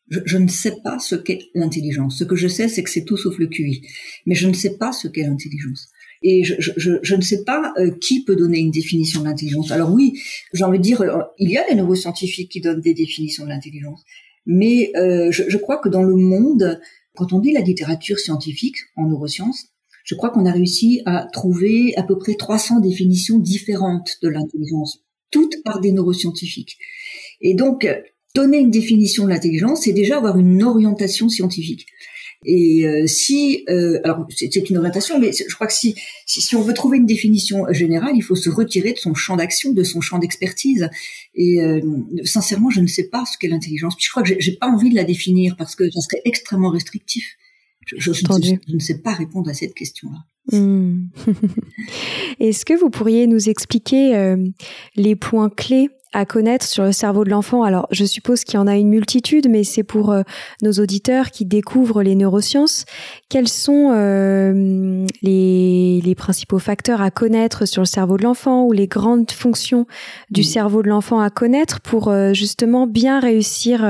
Je, 0.09 0.19
je, 0.25 0.37
ne 0.39 0.47
sais 0.47 0.77
pas 0.83 0.97
ce 0.97 1.13
qu'est 1.13 1.41
l'intelligence. 1.53 2.17
Ce 2.17 2.23
que 2.23 2.35
je 2.35 2.47
sais, 2.47 2.67
c'est 2.67 2.83
que 2.83 2.89
c'est 2.89 3.05
tout 3.05 3.17
sauf 3.17 3.37
le 3.37 3.45
QI. 3.45 3.81
Mais 4.25 4.33
je 4.33 4.47
ne 4.47 4.53
sais 4.53 4.77
pas 4.77 4.91
ce 4.91 5.07
qu'est 5.07 5.21
l'intelligence. 5.21 5.91
Et 6.21 6.43
je, 6.43 6.55
je, 6.59 6.91
je, 7.01 7.15
ne 7.15 7.21
sais 7.21 7.43
pas 7.43 7.73
euh, 7.77 7.91
qui 7.91 8.23
peut 8.23 8.35
donner 8.35 8.59
une 8.59 8.71
définition 8.71 9.21
de 9.21 9.25
l'intelligence. 9.25 9.71
Alors 9.71 9.91
oui, 9.91 10.19
j'ai 10.53 10.63
envie 10.63 10.77
de 10.77 10.83
dire, 10.83 11.01
euh, 11.01 11.21
il 11.37 11.49
y 11.49 11.57
a 11.57 11.67
des 11.67 11.75
neuroscientifiques 11.75 12.51
qui 12.51 12.59
donnent 12.59 12.81
des 12.81 12.93
définitions 12.93 13.45
de 13.45 13.49
l'intelligence. 13.49 14.03
Mais 14.45 14.91
euh, 14.95 15.31
je, 15.31 15.57
crois 15.57 15.77
que 15.77 15.89
dans 15.89 16.03
le 16.03 16.15
monde, 16.15 16.81
quand 17.15 17.31
on 17.33 17.39
dit 17.39 17.53
la 17.53 17.61
littérature 17.61 18.19
scientifique 18.19 18.77
en 18.95 19.05
neurosciences, 19.05 19.67
je 20.03 20.15
crois 20.15 20.29
qu'on 20.29 20.45
a 20.45 20.51
réussi 20.51 21.01
à 21.05 21.27
trouver 21.31 21.93
à 21.95 22.03
peu 22.03 22.17
près 22.17 22.35
300 22.35 22.79
définitions 22.79 23.37
différentes 23.37 24.17
de 24.21 24.27
l'intelligence, 24.27 25.05
toutes 25.31 25.63
par 25.63 25.79
des 25.79 25.91
neuroscientifiques. 25.91 26.77
Et 27.41 27.53
donc, 27.53 27.87
donner 28.35 28.57
une 28.57 28.71
définition 28.71 29.25
de 29.25 29.29
l'intelligence, 29.29 29.83
c'est 29.83 29.93
déjà 29.93 30.17
avoir 30.17 30.37
une 30.37 30.63
orientation 30.63 31.29
scientifique. 31.29 31.85
Et 32.45 32.85
euh, 32.85 33.05
si, 33.05 33.65
euh, 33.69 33.99
alors 34.05 34.25
c'est 34.33 34.69
une 34.69 34.77
orientation, 34.77 35.19
mais 35.19 35.31
je 35.33 35.53
crois 35.53 35.67
que 35.67 35.73
si, 35.73 35.95
si, 36.25 36.55
on 36.55 36.61
veut 36.61 36.73
trouver 36.73 36.97
une 36.97 37.05
définition 37.05 37.65
générale, 37.71 38.13
il 38.15 38.21
faut 38.21 38.35
se 38.35 38.49
retirer 38.49 38.93
de 38.93 38.97
son 38.97 39.13
champ 39.13 39.35
d'action, 39.35 39.73
de 39.73 39.83
son 39.83 39.99
champ 39.99 40.19
d'expertise. 40.19 40.89
Et 41.35 41.61
euh, 41.61 41.81
sincèrement, 42.23 42.69
je 42.69 42.79
ne 42.79 42.87
sais 42.87 43.09
pas 43.09 43.25
ce 43.25 43.37
qu'est 43.37 43.49
l'intelligence. 43.49 43.95
je 43.99 44.09
crois 44.09 44.23
que 44.23 44.33
j'ai 44.39 44.53
pas 44.53 44.67
envie 44.67 44.89
de 44.89 44.95
la 44.95 45.03
définir 45.03 45.57
parce 45.57 45.75
que 45.75 45.89
ça 45.91 45.99
serait 45.99 46.21
extrêmement 46.23 46.69
restrictif. 46.69 47.25
Je, 47.85 47.95
je, 47.97 48.13
je, 48.13 48.73
ne, 48.73 48.79
sais, 48.79 48.99
pas 48.99 49.13
répondre 49.13 49.49
à 49.49 49.53
cette 49.53 49.73
question-là. 49.73 50.57
Hmm. 50.57 51.07
Est-ce 52.39 52.63
que 52.63 52.73
vous 52.73 52.89
pourriez 52.89 53.27
nous 53.27 53.49
expliquer 53.49 54.35
les 54.95 55.15
points 55.15 55.49
clés 55.49 55.89
à 56.11 56.25
connaître 56.25 56.65
sur 56.65 56.83
le 56.83 56.91
cerveau 56.91 57.23
de 57.23 57.29
l'enfant 57.29 57.63
Alors, 57.63 57.87
je 57.91 58.03
suppose 58.03 58.43
qu'il 58.43 58.55
y 58.55 58.57
en 58.57 58.67
a 58.67 58.75
une 58.75 58.89
multitude, 58.89 59.47
mais 59.49 59.63
c'est 59.63 59.83
pour 59.83 60.11
euh, 60.11 60.23
nos 60.61 60.71
auditeurs 60.73 61.29
qui 61.29 61.45
découvrent 61.45 62.01
les 62.01 62.15
neurosciences. 62.15 62.85
Quels 63.29 63.47
sont 63.47 63.91
euh, 63.93 65.05
les, 65.21 66.01
les, 66.03 66.15
principaux 66.15 66.59
facteurs 66.59 67.01
à 67.01 67.11
connaître 67.11 67.65
sur 67.65 67.83
le 67.83 67.85
cerveau 67.85 68.17
de 68.17 68.23
l'enfant 68.23 68.65
ou 68.65 68.71
les 68.71 68.87
grandes 68.87 69.31
fonctions 69.31 69.85
du 70.31 70.43
cerveau 70.43 70.81
de 70.81 70.89
l'enfant 70.89 71.19
à 71.19 71.29
connaître 71.29 71.79
pour 71.81 72.07
euh, 72.07 72.33
justement 72.33 72.87
bien 72.87 73.19
réussir 73.19 73.85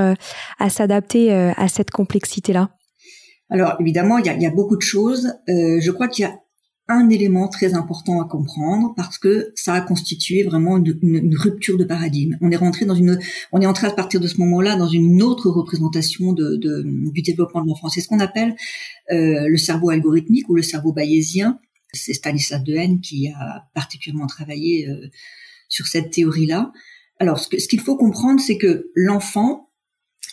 à 0.59 0.69
s'adapter 0.69 1.31
à 1.31 1.67
cette 1.67 1.91
complexité-là? 1.91 2.69
Alors 3.49 3.75
évidemment, 3.79 4.17
il 4.17 4.25
y 4.25 4.29
a, 4.29 4.33
y 4.33 4.45
a 4.45 4.51
beaucoup 4.51 4.75
de 4.75 4.81
choses. 4.81 5.33
je 5.47 5.91
crois 5.91 6.07
qu'il 6.07 6.23
y 6.23 6.27
a 6.27 6.33
un 6.89 7.09
élément 7.09 7.47
très 7.47 7.75
important 7.75 8.19
à 8.19 8.25
comprendre 8.25 8.93
parce 8.97 9.19
que 9.19 9.53
ça 9.55 9.75
a 9.75 9.81
constitué 9.81 10.43
vraiment 10.43 10.77
une, 10.77 11.37
rupture 11.37 11.77
de 11.77 11.83
paradigme. 11.83 12.35
On 12.41 12.49
est 12.49 12.55
rentré 12.55 12.85
dans 12.85 12.95
une, 12.95 13.19
on 13.51 13.61
est 13.61 13.67
entré 13.67 13.87
à 13.87 13.91
partir 13.91 14.19
de 14.19 14.27
ce 14.27 14.37
moment-là 14.41 14.75
dans 14.75 14.87
une 14.87 15.21
autre 15.21 15.49
représentation 15.49 16.33
de, 16.33 16.55
de 16.55 16.83
du 16.85 17.21
développement 17.21 17.61
de 17.61 17.67
l'enfant. 17.67 17.89
C'est 17.89 18.01
ce 18.01 18.07
qu'on 18.07 18.19
appelle 18.19 18.55
euh, 19.11 19.47
le 19.47 19.57
cerveau 19.57 19.91
algorithmique 19.91 20.49
ou 20.49 20.55
le 20.55 20.63
cerveau 20.63 20.91
bayésien. 20.91 21.59
C'est 21.93 22.13
Stanislas 22.13 22.63
Dehaene 22.63 23.01
qui 23.01 23.29
a 23.29 23.67
particulièrement 23.75 24.27
travaillé 24.27 24.89
euh, 24.89 25.07
sur 25.67 25.85
cette 25.85 26.09
théorie-là. 26.09 26.71
Alors, 27.19 27.39
ce 27.39 27.67
qu'il 27.67 27.81
faut 27.81 27.97
comprendre, 27.97 28.39
c'est 28.39 28.57
que 28.57 28.89
l'enfant 28.95 29.69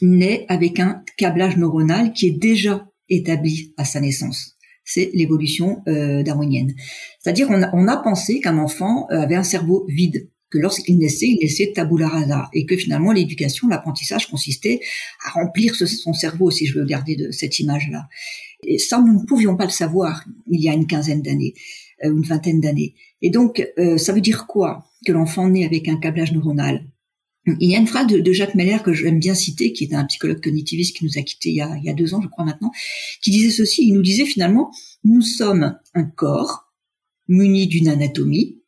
naît 0.01 0.47
avec 0.49 0.81
un 0.81 1.03
câblage 1.19 1.57
neuronal 1.59 2.13
qui 2.13 2.29
est 2.29 2.39
déjà 2.39 2.89
établi 3.09 3.75
à 3.77 3.85
sa 3.85 4.01
naissance 4.01 4.56
c'est 4.87 5.11
l'évolution 5.13 5.83
euh, 5.89 6.23
darwinienne. 6.23 6.75
C'est-à-dire 7.21 7.49
on 7.51 7.63
a, 7.63 7.71
on 7.75 7.89
a 7.89 7.97
pensé 7.99 8.41
qu'un 8.41 8.57
enfant 8.57 9.07
euh, 9.11 9.21
avait 9.21 9.35
un 9.35 9.43
cerveau 9.43 9.85
vide, 9.89 10.31
que 10.49 10.59
lorsqu'il 10.59 10.97
naissait, 10.97 11.27
il 11.27 11.39
naissait 11.43 11.73
tabula 11.75 12.09
rasa, 12.09 12.49
et 12.55 12.65
que 12.65 12.77
finalement 12.77 13.13
l'éducation, 13.13 13.69
l'apprentissage 13.69 14.31
consistait 14.31 14.81
à 15.27 15.31
remplir 15.31 15.75
son 15.75 16.13
cerveau, 16.15 16.51
si 16.51 16.67
je 16.67 16.79
veux 16.79 16.87
garder 16.87 17.17
de 17.17 17.31
cette 17.33 17.59
image-là. 17.59 18.09
Et 18.65 18.79
ça, 18.79 19.03
nous 19.05 19.21
ne 19.21 19.27
pouvions 19.27 19.57
pas 19.57 19.65
le 19.65 19.71
savoir 19.71 20.25
il 20.47 20.63
y 20.63 20.69
a 20.69 20.73
une 20.73 20.87
quinzaine 20.87 21.21
d'années, 21.21 21.55
euh, 22.05 22.13
une 22.13 22.23
vingtaine 22.23 22.61
d'années. 22.61 22.95
Et 23.23 23.31
donc, 23.31 23.67
euh, 23.79 23.99
ça 23.99 24.13
veut 24.13 24.21
dire 24.21 24.47
quoi 24.47 24.87
Que 25.05 25.13
l'enfant 25.13 25.49
naît 25.49 25.65
avec 25.65 25.89
un 25.89 25.97
câblage 25.97 26.33
neuronal? 26.33 26.87
Il 27.47 27.71
y 27.71 27.77
a 27.77 27.79
une 27.79 27.87
phrase 27.87 28.07
de, 28.09 28.33
Jacques 28.33 28.55
Meller 28.55 28.79
que 28.85 28.93
j'aime 28.93 29.21
bien 29.21 29.35
citer, 29.35 29.73
qui 29.73 29.85
est 29.85 29.95
un 29.95 30.05
psychologue 30.05 30.43
cognitiviste 30.43 30.97
qui 30.97 31.05
nous 31.05 31.17
a 31.17 31.23
quittés 31.23 31.51
il 31.51 31.57
y 31.57 31.61
a, 31.61 31.77
il 31.77 31.85
y 31.85 31.91
a 31.91 31.95
deux 31.95 32.15
ans, 32.15 32.21
je 32.21 32.29
crois 32.29 32.45
maintenant, 32.45 32.73
qui 33.23 33.31
disait 33.31 33.51
ceci, 33.51 33.87
il 33.87 33.95
nous 33.95 34.03
disait 34.03 34.27
finalement, 34.27 34.73
nous 35.05 35.23
sommes 35.23 35.79
un 35.95 36.05
corps 36.05 36.73
muni 37.29 37.67
d'une 37.67 37.89
anatomie, 37.89 38.61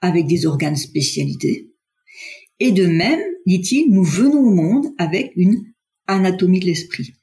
avec 0.00 0.26
des 0.26 0.46
organes 0.46 0.76
spécialisés, 0.76 1.72
et 2.60 2.72
de 2.72 2.86
même, 2.86 3.20
dit-il, 3.46 3.90
nous 3.90 4.04
venons 4.04 4.40
au 4.40 4.54
monde 4.54 4.86
avec 4.98 5.32
une 5.36 5.64
anatomie 6.06 6.60
de 6.60 6.66
l'esprit, 6.66 7.14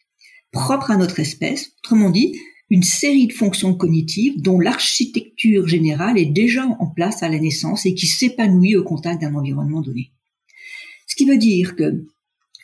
propre 0.52 0.92
à 0.92 0.98
notre 0.98 1.20
espèce, 1.20 1.72
autrement 1.80 2.10
dit, 2.10 2.38
une 2.70 2.84
série 2.84 3.28
de 3.28 3.34
fonctions 3.34 3.74
cognitives 3.74 4.42
dont 4.42 4.60
l'architecture 4.60 5.68
générale 5.68 6.18
est 6.18 6.26
déjà 6.26 6.66
en 6.66 6.88
place 6.88 7.24
à 7.24 7.30
la 7.30 7.40
naissance 7.40 7.86
et 7.86 7.96
qui 7.96 8.06
s'épanouit 8.06 8.76
au 8.76 8.84
contact 8.84 9.22
d'un 9.22 9.34
environnement 9.34 9.82
donné. 9.82 10.12
Qui 11.20 11.26
veut 11.26 11.38
dire 11.38 11.76
que 11.76 12.06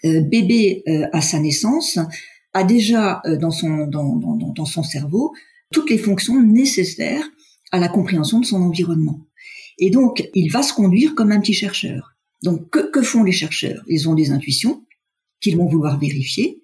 euh, 0.05 0.21
bébé 0.21 0.81
euh, 0.87 1.07
à 1.11 1.19
sa 1.19 1.39
naissance 1.39 1.99
a 2.53 2.63
déjà 2.63 3.21
euh, 3.25 3.35
dans 3.35 3.51
son 3.51 3.85
dans, 3.85 4.15
dans, 4.15 4.53
dans, 4.53 4.65
son 4.65 4.81
cerveau 4.81 5.33
toutes 5.73 5.89
les 5.89 5.97
fonctions 5.97 6.41
nécessaires 6.41 7.29
à 7.73 7.79
la 7.79 7.89
compréhension 7.89 8.39
de 8.39 8.45
son 8.45 8.61
environnement. 8.61 9.19
Et 9.77 9.89
donc, 9.89 10.29
il 10.33 10.49
va 10.53 10.63
se 10.63 10.71
conduire 10.71 11.15
comme 11.15 11.33
un 11.33 11.41
petit 11.41 11.51
chercheur. 11.51 12.15
Donc, 12.43 12.69
que, 12.69 12.89
que 12.91 13.01
font 13.01 13.25
les 13.25 13.33
chercheurs? 13.33 13.83
Ils 13.89 14.07
ont 14.07 14.15
des 14.15 14.31
intuitions 14.31 14.85
qu'ils 15.41 15.57
vont 15.57 15.67
vouloir 15.67 15.99
vérifier. 15.99 16.61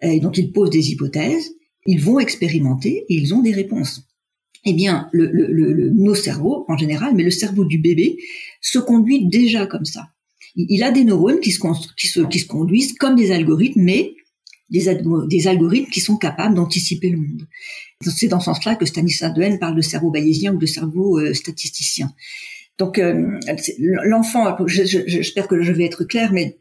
Et 0.00 0.20
donc, 0.20 0.38
ils 0.38 0.50
posent 0.50 0.70
des 0.70 0.92
hypothèses, 0.92 1.52
ils 1.84 2.00
vont 2.00 2.20
expérimenter 2.20 3.04
et 3.10 3.14
ils 3.14 3.34
ont 3.34 3.42
des 3.42 3.52
réponses. 3.52 4.08
Eh 4.64 4.72
bien, 4.72 5.10
le, 5.12 5.26
le, 5.30 5.52
le, 5.52 5.90
nos 5.90 6.14
cerveaux 6.14 6.64
en 6.68 6.78
général, 6.78 7.14
mais 7.14 7.22
le 7.22 7.30
cerveau 7.30 7.66
du 7.66 7.76
bébé 7.76 8.16
se 8.62 8.78
conduit 8.78 9.28
déjà 9.28 9.66
comme 9.66 9.84
ça 9.84 10.06
il 10.58 10.82
a 10.82 10.90
des 10.90 11.04
neurones 11.04 11.40
qui 11.40 11.52
se, 11.52 12.46
conduisent 12.46 12.94
comme 12.94 13.14
des 13.14 13.30
algorithmes, 13.30 13.80
mais 13.80 14.16
des, 14.70 14.88
algorithmes 15.46 15.90
qui 15.90 16.00
sont 16.00 16.16
capables 16.16 16.54
d'anticiper 16.56 17.10
le 17.10 17.18
monde. 17.18 17.46
C'est 18.02 18.26
dans 18.26 18.40
ce 18.40 18.46
sens-là 18.46 18.74
que 18.74 18.84
Stanislas 18.84 19.32
Dehaene 19.32 19.58
parle 19.58 19.76
de 19.76 19.82
cerveau 19.82 20.10
bayésien 20.10 20.52
ou 20.52 20.58
de 20.58 20.66
cerveau 20.66 21.18
euh, 21.18 21.32
statisticien. 21.32 22.12
Donc 22.76 22.98
euh, 22.98 23.38
l'enfant, 23.78 24.56
j'espère 24.66 25.48
que 25.48 25.62
je 25.62 25.72
vais 25.72 25.84
être 25.84 26.04
clair, 26.04 26.32
mais 26.32 26.58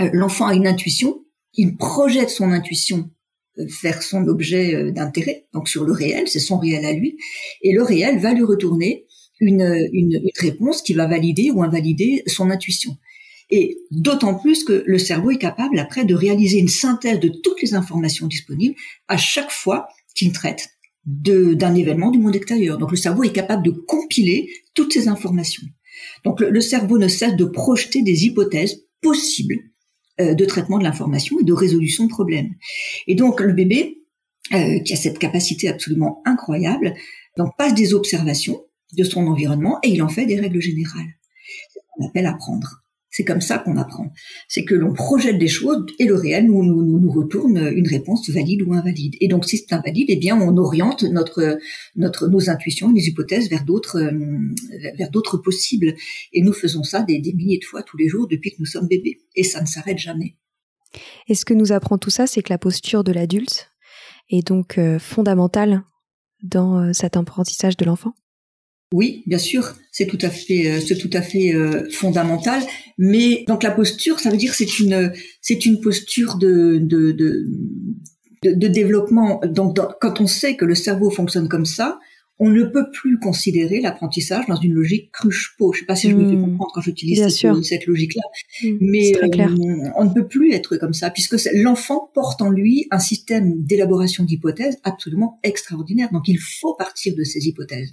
euh, 0.00 0.10
l'enfant 0.12 0.46
a 0.46 0.54
une 0.54 0.66
intuition, 0.66 1.24
il 1.54 1.76
projette 1.76 2.30
son 2.30 2.52
intuition 2.52 3.10
vers 3.82 4.02
son 4.02 4.26
objet 4.26 4.90
d'intérêt, 4.92 5.46
donc 5.52 5.68
sur 5.68 5.84
le 5.84 5.92
réel, 5.92 6.28
c'est 6.28 6.38
son 6.38 6.58
réel 6.58 6.84
à 6.86 6.92
lui, 6.92 7.18
et 7.62 7.72
le 7.72 7.82
réel 7.82 8.18
va 8.18 8.32
lui 8.32 8.44
retourner 8.44 9.06
une 9.40 10.20
réponse 10.38 10.82
qui 10.82 10.94
va 10.94 11.06
valider 11.06 11.50
ou 11.50 11.62
invalider 11.62 12.22
son 12.26 12.50
intuition. 12.50 12.96
Et 13.50 13.78
d'autant 13.90 14.34
plus 14.34 14.64
que 14.64 14.84
le 14.86 14.98
cerveau 14.98 15.32
est 15.32 15.38
capable 15.38 15.78
après 15.78 16.04
de 16.04 16.14
réaliser 16.14 16.58
une 16.58 16.68
synthèse 16.68 17.18
de 17.18 17.28
toutes 17.28 17.60
les 17.62 17.74
informations 17.74 18.26
disponibles 18.26 18.76
à 19.08 19.16
chaque 19.16 19.50
fois 19.50 19.88
qu'il 20.14 20.32
traite 20.32 20.68
d'un 21.04 21.74
événement 21.74 22.10
du 22.10 22.18
monde 22.18 22.36
extérieur. 22.36 22.78
Donc 22.78 22.90
le 22.90 22.96
cerveau 22.96 23.24
est 23.24 23.32
capable 23.32 23.64
de 23.64 23.70
compiler 23.70 24.50
toutes 24.74 24.92
ces 24.92 25.08
informations. 25.08 25.66
Donc 26.24 26.40
le, 26.40 26.60
cerveau 26.60 26.98
ne 26.98 27.08
cesse 27.08 27.36
de 27.36 27.44
projeter 27.44 28.02
des 28.02 28.24
hypothèses 28.24 28.84
possibles 29.00 29.56
euh, 30.20 30.34
de 30.34 30.44
traitement 30.44 30.78
de 30.78 30.84
l'information 30.84 31.38
et 31.40 31.44
de 31.44 31.52
résolution 31.52 32.04
de 32.04 32.10
problèmes. 32.10 32.54
Et 33.06 33.14
donc 33.14 33.40
le 33.40 33.52
bébé, 33.52 33.98
euh, 34.52 34.80
qui 34.80 34.92
a 34.92 34.96
cette 34.96 35.18
capacité 35.18 35.68
absolument 35.68 36.22
incroyable, 36.24 36.94
donc 37.36 37.56
passe 37.56 37.74
des 37.74 37.94
observations 37.94 38.62
de 38.96 39.04
son 39.04 39.26
environnement 39.26 39.78
et 39.82 39.90
il 39.90 40.02
en 40.02 40.08
fait 40.08 40.26
des 40.26 40.38
règles 40.38 40.60
générales. 40.60 41.14
C'est 41.72 41.80
ce 41.80 41.84
qu'on 41.92 42.06
appelle 42.06 42.26
apprendre. 42.26 42.82
C'est 43.10 43.24
comme 43.24 43.40
ça 43.40 43.58
qu'on 43.58 43.76
apprend. 43.76 44.12
C'est 44.48 44.64
que 44.64 44.74
l'on 44.74 44.92
projette 44.92 45.38
des 45.38 45.48
choses 45.48 45.84
et 45.98 46.04
le 46.04 46.14
réel 46.14 46.46
nous, 46.46 46.62
nous, 46.62 47.00
nous 47.00 47.10
retourne 47.10 47.58
une 47.74 47.88
réponse 47.88 48.30
valide 48.30 48.62
ou 48.62 48.72
invalide. 48.72 49.16
Et 49.20 49.28
donc 49.28 49.44
si 49.46 49.58
c'est 49.58 49.72
invalide, 49.72 50.06
eh 50.08 50.16
bien 50.16 50.40
on 50.40 50.56
oriente 50.56 51.02
notre, 51.02 51.58
notre, 51.96 52.28
nos 52.28 52.50
intuitions, 52.50 52.92
les 52.92 53.08
hypothèses 53.08 53.50
vers 53.50 53.64
d'autres, 53.64 53.98
euh, 53.98 54.94
vers 54.96 55.10
d'autres 55.10 55.38
possibles. 55.38 55.94
Et 56.32 56.42
nous 56.42 56.52
faisons 56.52 56.84
ça 56.84 57.02
des, 57.02 57.18
des 57.18 57.32
milliers 57.32 57.58
de 57.58 57.64
fois 57.64 57.82
tous 57.82 57.96
les 57.96 58.08
jours 58.08 58.28
depuis 58.28 58.52
que 58.52 58.56
nous 58.60 58.66
sommes 58.66 58.86
bébés. 58.86 59.20
Et 59.34 59.42
ça 59.42 59.60
ne 59.60 59.66
s'arrête 59.66 59.98
jamais. 59.98 60.36
Et 61.28 61.34
ce 61.34 61.44
que 61.44 61.54
nous 61.54 61.72
apprend 61.72 61.98
tout 61.98 62.10
ça, 62.10 62.26
c'est 62.26 62.42
que 62.42 62.52
la 62.52 62.58
posture 62.58 63.04
de 63.04 63.12
l'adulte 63.12 63.70
est 64.30 64.46
donc 64.46 64.78
euh, 64.78 64.98
fondamentale 64.98 65.82
dans 66.42 66.78
euh, 66.78 66.92
cet 66.92 67.16
apprentissage 67.16 67.76
de 67.76 67.84
l'enfant? 67.84 68.14
Oui, 68.92 69.22
bien 69.26 69.38
sûr, 69.38 69.74
c'est 69.92 70.06
tout 70.06 70.18
à 70.20 70.30
fait, 70.30 70.66
euh, 70.66 70.80
c'est 70.80 70.96
tout 70.96 71.10
à 71.12 71.22
fait 71.22 71.54
euh, 71.54 71.88
fondamental. 71.92 72.60
Mais 72.98 73.44
donc 73.46 73.62
la 73.62 73.70
posture, 73.70 74.18
ça 74.18 74.30
veut 74.30 74.36
dire 74.36 74.52
c'est 74.52 74.80
une, 74.80 75.12
c'est 75.40 75.64
une 75.64 75.80
posture 75.80 76.36
de 76.36 76.78
de, 76.82 77.12
de, 77.12 77.46
de, 78.42 78.68
développement. 78.68 79.40
Donc 79.44 79.78
quand 80.00 80.20
on 80.20 80.26
sait 80.26 80.56
que 80.56 80.64
le 80.64 80.74
cerveau 80.74 81.08
fonctionne 81.10 81.48
comme 81.48 81.66
ça, 81.66 82.00
on 82.42 82.48
ne 82.48 82.64
peut 82.64 82.90
plus 82.90 83.18
considérer 83.18 83.80
l'apprentissage 83.80 84.46
dans 84.46 84.56
une 84.56 84.72
logique 84.72 85.12
cruche-pot. 85.12 85.74
Je 85.74 85.80
sais 85.80 85.84
pas 85.84 85.94
si 85.94 86.08
je 86.08 86.16
me 86.16 86.26
fais 86.26 86.36
hmm. 86.36 86.42
comprendre 86.42 86.72
quand 86.74 86.80
j'utilise 86.80 87.28
cette, 87.28 87.64
cette 87.64 87.86
logique-là, 87.86 88.22
hmm. 88.64 88.78
mais 88.80 89.12
euh, 89.22 89.90
on 89.96 90.06
ne 90.06 90.14
peut 90.14 90.26
plus 90.26 90.54
être 90.54 90.78
comme 90.78 90.94
ça 90.94 91.10
puisque 91.10 91.36
l'enfant 91.52 92.10
porte 92.14 92.40
en 92.40 92.48
lui 92.48 92.86
un 92.90 92.98
système 92.98 93.62
d'élaboration 93.62 94.24
d'hypothèses 94.24 94.78
absolument 94.84 95.38
extraordinaire. 95.42 96.08
Donc 96.12 96.28
il 96.28 96.38
faut 96.38 96.74
partir 96.74 97.14
de 97.14 97.24
ces 97.24 97.46
hypothèses 97.46 97.92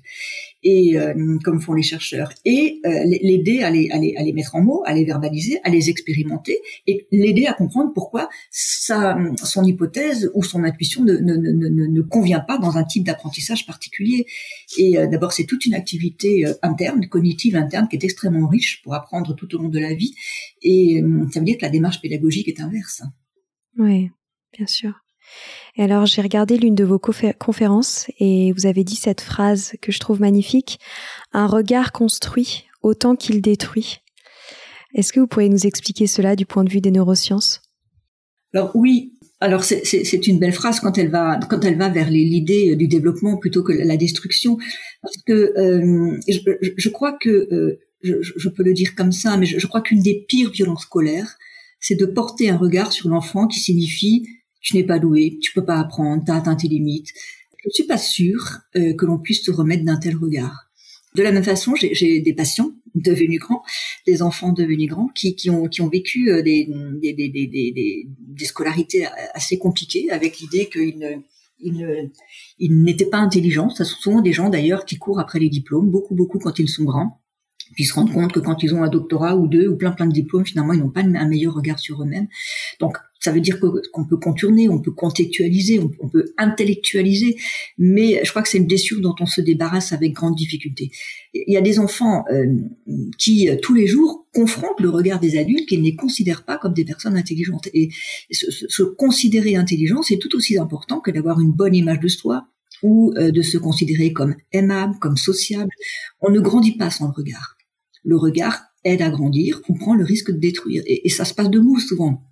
et 0.64 0.98
euh, 0.98 1.38
comme 1.44 1.60
font 1.60 1.74
les 1.74 1.84
chercheurs 1.84 2.32
et 2.46 2.80
euh, 2.86 3.04
l'aider 3.04 3.64
à 3.64 3.70
les, 3.70 3.90
à, 3.92 3.98
les, 3.98 4.16
à 4.16 4.24
les 4.24 4.32
mettre 4.32 4.56
en 4.56 4.62
mots, 4.62 4.82
à 4.86 4.94
les 4.94 5.04
verbaliser, 5.04 5.60
à 5.66 5.70
les 5.70 5.90
expérimenter 5.90 6.60
et 6.88 7.06
l'aider 7.12 7.48
à 7.48 7.54
comprendre 7.54 7.92
pourquoi 7.94 8.30
sa, 8.50 9.18
son 9.44 9.66
hypothèse 9.66 10.32
ou 10.34 10.42
son 10.42 10.64
intuition 10.64 11.04
ne, 11.04 11.18
ne, 11.18 11.36
ne, 11.36 11.86
ne 11.86 12.02
convient 12.02 12.40
pas 12.40 12.58
dans 12.58 12.78
un 12.78 12.86
type 12.86 13.04
d'apprentissage 13.04 13.66
particulier. 13.66 14.26
Et 14.78 14.98
euh, 14.98 15.08
d'abord, 15.08 15.32
c'est 15.32 15.46
toute 15.46 15.66
une 15.66 15.74
activité 15.74 16.46
euh, 16.46 16.54
interne, 16.62 17.08
cognitive 17.08 17.56
interne, 17.56 17.88
qui 17.88 17.96
est 17.96 18.04
extrêmement 18.04 18.48
riche 18.48 18.82
pour 18.84 18.94
apprendre 18.94 19.36
tout 19.36 19.54
au 19.56 19.60
long 19.60 19.70
de 19.70 19.80
la 19.80 19.94
vie. 19.94 20.14
Et 20.62 21.02
euh, 21.02 21.26
ça 21.32 21.40
veut 21.40 21.46
dire 21.46 21.58
que 21.58 21.66
la 21.66 21.70
démarche 21.70 22.02
pédagogique 22.02 22.48
est 22.48 22.60
inverse. 22.60 23.02
Oui, 23.78 24.10
bien 24.56 24.68
sûr. 24.68 24.94
Et 25.76 25.84
alors, 25.84 26.06
j'ai 26.06 26.22
regardé 26.22 26.58
l'une 26.58 26.76
de 26.76 26.84
vos 26.84 27.00
conférences 27.00 28.08
et 28.20 28.52
vous 28.54 28.66
avez 28.66 28.84
dit 28.84 28.96
cette 28.96 29.22
phrase 29.22 29.74
que 29.82 29.92
je 29.92 30.00
trouve 30.00 30.22
magnifique. 30.22 30.80
Un 31.34 31.48
regard 31.48 31.92
construit 31.92 32.66
autant 32.82 33.16
qu'il 33.16 33.42
détruit. 33.42 34.00
Est-ce 34.94 35.14
que 35.14 35.20
vous 35.20 35.28
pourriez 35.28 35.50
nous 35.50 35.68
expliquer 35.68 36.08
cela 36.08 36.36
du 36.36 36.46
point 36.46 36.64
de 36.64 36.70
vue 36.70 36.82
des 36.82 36.92
neurosciences? 36.92 37.62
Alors 38.54 38.76
oui, 38.76 39.17
alors 39.40 39.64
c'est 39.64 40.28
une 40.28 40.40
belle 40.40 40.54
phrase 40.54 40.80
quand 40.80 40.98
elle 40.98 41.10
va 41.10 41.40
quand 41.50 41.64
elle 41.64 41.78
va 41.78 41.90
vers 41.90 42.10
l'idée 42.10 42.76
du 42.76 42.88
développement 42.88 43.38
plutôt 43.38 43.64
que 43.64 43.72
la 43.72 43.98
destruction, 43.98 44.58
parce 45.02 45.18
que 45.18 45.54
euh, 45.58 46.18
je, 46.28 46.90
crois 46.90 47.14
que 47.14 47.48
euh, 47.52 47.80
je, 48.02 48.50
peux 48.50 48.64
le 48.64 48.74
dire 48.74 48.96
comme 48.96 49.12
ça, 49.12 49.38
mais 49.38 49.46
je, 49.46 49.68
crois 49.68 49.82
qu'une 49.82 50.02
des 50.02 50.26
pires 50.28 50.50
violences 50.50 50.84
scolaires, 50.84 51.38
c'est 51.80 51.96
de 51.96 52.06
porter 52.06 52.50
un 52.50 52.58
regard 52.58 52.92
sur 52.92 53.10
l'enfant 53.10 53.48
qui 53.48 53.60
signifie 53.60 54.26
tu 54.60 54.76
n'es 54.76 54.84
pas 54.84 55.00
doué, 55.00 55.38
tu 55.42 55.54
peux 55.54 55.64
pas 55.64 55.80
apprendre, 55.80 56.24
tu 56.26 56.32
as 56.32 56.36
atteint 56.36 56.56
tes 56.56 56.68
limites. 56.68 57.14
Je 57.64 57.70
suis 57.70 57.86
pas 57.86 57.98
sûre 57.98 58.60
euh, 58.76 58.94
que 58.94 59.06
l'on 59.06 59.18
puisse 59.18 59.46
se 59.46 59.52
remettre 59.52 59.86
d'un 59.86 59.98
tel 59.98 60.18
regard. 60.18 60.70
De 61.16 61.24
la 61.24 61.32
même 61.32 61.44
façon, 61.44 61.74
j'ai 61.76 62.20
des 62.22 62.34
patients 62.34 62.72
devenus 63.02 63.40
grands, 63.40 63.64
des 64.06 64.22
enfants 64.22 64.54
devenus 64.54 64.90
grands, 64.90 65.10
qui, 65.16 65.36
qui, 65.36 65.50
ont, 65.50 65.68
qui 65.68 65.82
ont 65.82 65.90
vécu 65.90 66.32
euh, 66.32 66.42
des, 66.42 66.68
des, 67.02 67.14
des, 67.14 67.28
des, 67.30 68.08
des 68.20 68.46
scolarités 68.46 69.08
assez 69.34 69.58
compliquées, 69.58 70.10
avec 70.12 70.40
l'idée 70.40 70.70
qu'ils 70.70 71.22
ils, 71.60 72.12
ils 72.60 72.84
n'étaient 72.84 73.10
pas 73.10 73.18
intelligents. 73.18 73.70
Ce 73.70 73.84
sont 73.84 74.00
souvent 74.00 74.22
des 74.22 74.34
gens 74.34 74.50
d'ailleurs 74.50 74.86
qui 74.86 74.98
courent 74.98 75.20
après 75.20 75.40
les 75.40 75.50
diplômes, 75.50 75.90
beaucoup, 75.90 76.16
beaucoup 76.16 76.40
quand 76.40 76.60
ils 76.60 76.70
sont 76.70 76.84
grands 76.84 77.22
puis 77.76 77.86
se 77.86 77.94
rendent 77.94 78.14
compte 78.14 78.32
que 78.32 78.40
quand 78.40 78.64
ils 78.64 78.74
ont 78.74 78.84
un 78.84 78.90
doctorat 78.90 79.36
ou 79.36 79.48
deux 79.48 79.68
ou 79.68 79.76
plein 79.76 79.92
plein 79.92 80.08
de 80.08 80.14
diplômes, 80.14 80.46
finalement, 80.46 80.74
ils 80.74 80.80
n'ont 80.80 80.90
pas 80.90 81.02
un 81.02 81.28
meilleur 81.28 81.54
regard 81.54 81.80
sur 81.80 82.02
eux-mêmes. 82.02 82.28
Donc, 82.80 82.98
ça 83.20 83.32
veut 83.32 83.42
dire 83.42 83.60
qu'on 83.60 84.06
peut 84.06 84.18
contourner, 84.18 84.70
on 84.70 84.80
peut 84.80 84.92
contextualiser, 84.92 85.80
on, 85.80 86.08
peut 86.08 86.34
intellectualiser, 86.38 87.36
mais 87.78 88.22
je 88.24 88.30
crois 88.30 88.44
que 88.44 88.48
c'est 88.48 88.60
une 88.60 88.68
blessure 88.68 89.02
dont 89.02 89.16
on 89.20 89.26
se 89.26 89.42
débarrasse 89.42 89.92
avec 89.92 90.14
grande 90.14 90.36
difficulté. 90.36 90.92
Il 91.34 91.52
y 91.52 91.58
a 91.58 91.62
des 91.62 91.80
enfants 91.80 92.26
euh, 92.32 92.46
qui, 93.18 93.50
tous 93.64 93.74
les 93.74 93.88
jours, 93.88 94.28
confrontent 94.34 94.80
le 94.80 94.90
regard 94.90 95.20
des 95.20 95.38
adultes 95.38 95.68
qu'ils 95.68 95.80
ne 95.80 95.86
les 95.86 95.96
considèrent 95.96 96.46
pas 96.46 96.58
comme 96.58 96.74
des 96.74 96.86
personnes 96.86 97.18
intelligentes. 97.18 97.70
Et 97.74 97.90
se, 98.32 98.52
se 98.52 98.84
considérer 98.84 99.56
intelligent, 99.56 100.04
c'est 100.04 100.18
tout 100.18 100.36
aussi 100.36 100.58
important 100.58 101.00
que 101.00 101.10
d'avoir 101.10 101.42
une 101.42 101.52
bonne 101.52 101.74
image 101.74 102.00
de 102.00 102.08
soi, 102.08 102.48
ou 102.84 103.14
euh, 103.18 103.32
de 103.32 103.42
se 103.42 103.58
considérer 103.58 104.14
comme 104.14 104.36
aimable, 104.52 104.98
comme 105.00 105.18
sociable. 105.18 105.72
On 106.22 106.30
ne 106.30 106.40
grandit 106.40 106.78
pas 106.78 106.90
sans 106.90 107.08
le 107.08 107.14
regard 107.16 107.57
le 108.08 108.16
regard 108.16 108.64
aide 108.86 109.02
à 109.02 109.10
grandir, 109.10 109.62
on 109.68 109.74
prend 109.74 109.94
le 109.94 110.06
risque 110.06 110.32
de 110.32 110.38
détruire. 110.38 110.82
Et, 110.88 111.10
ça 111.10 111.26
se 111.26 111.34
passe 111.34 111.50
de 111.50 111.60
mou 111.60 111.78
souvent. 111.78 112.24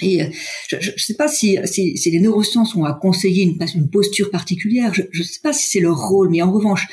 Et 0.00 0.22
euh, 0.22 0.26
je 0.68 0.76
ne 0.76 0.96
sais 0.96 1.14
pas 1.14 1.28
si, 1.28 1.56
les 1.56 2.20
neurosciences 2.20 2.76
ont 2.76 2.84
à 2.84 2.94
conseiller 2.94 3.42
une, 3.42 3.58
une 3.74 3.90
posture 3.90 4.30
particulière, 4.30 4.94
je 4.94 5.02
ne 5.02 5.24
sais 5.24 5.40
pas 5.42 5.52
si 5.52 5.68
c'est 5.68 5.80
leur 5.80 5.98
rôle, 5.98 6.30
mais 6.30 6.40
en 6.40 6.52
revanche, 6.52 6.86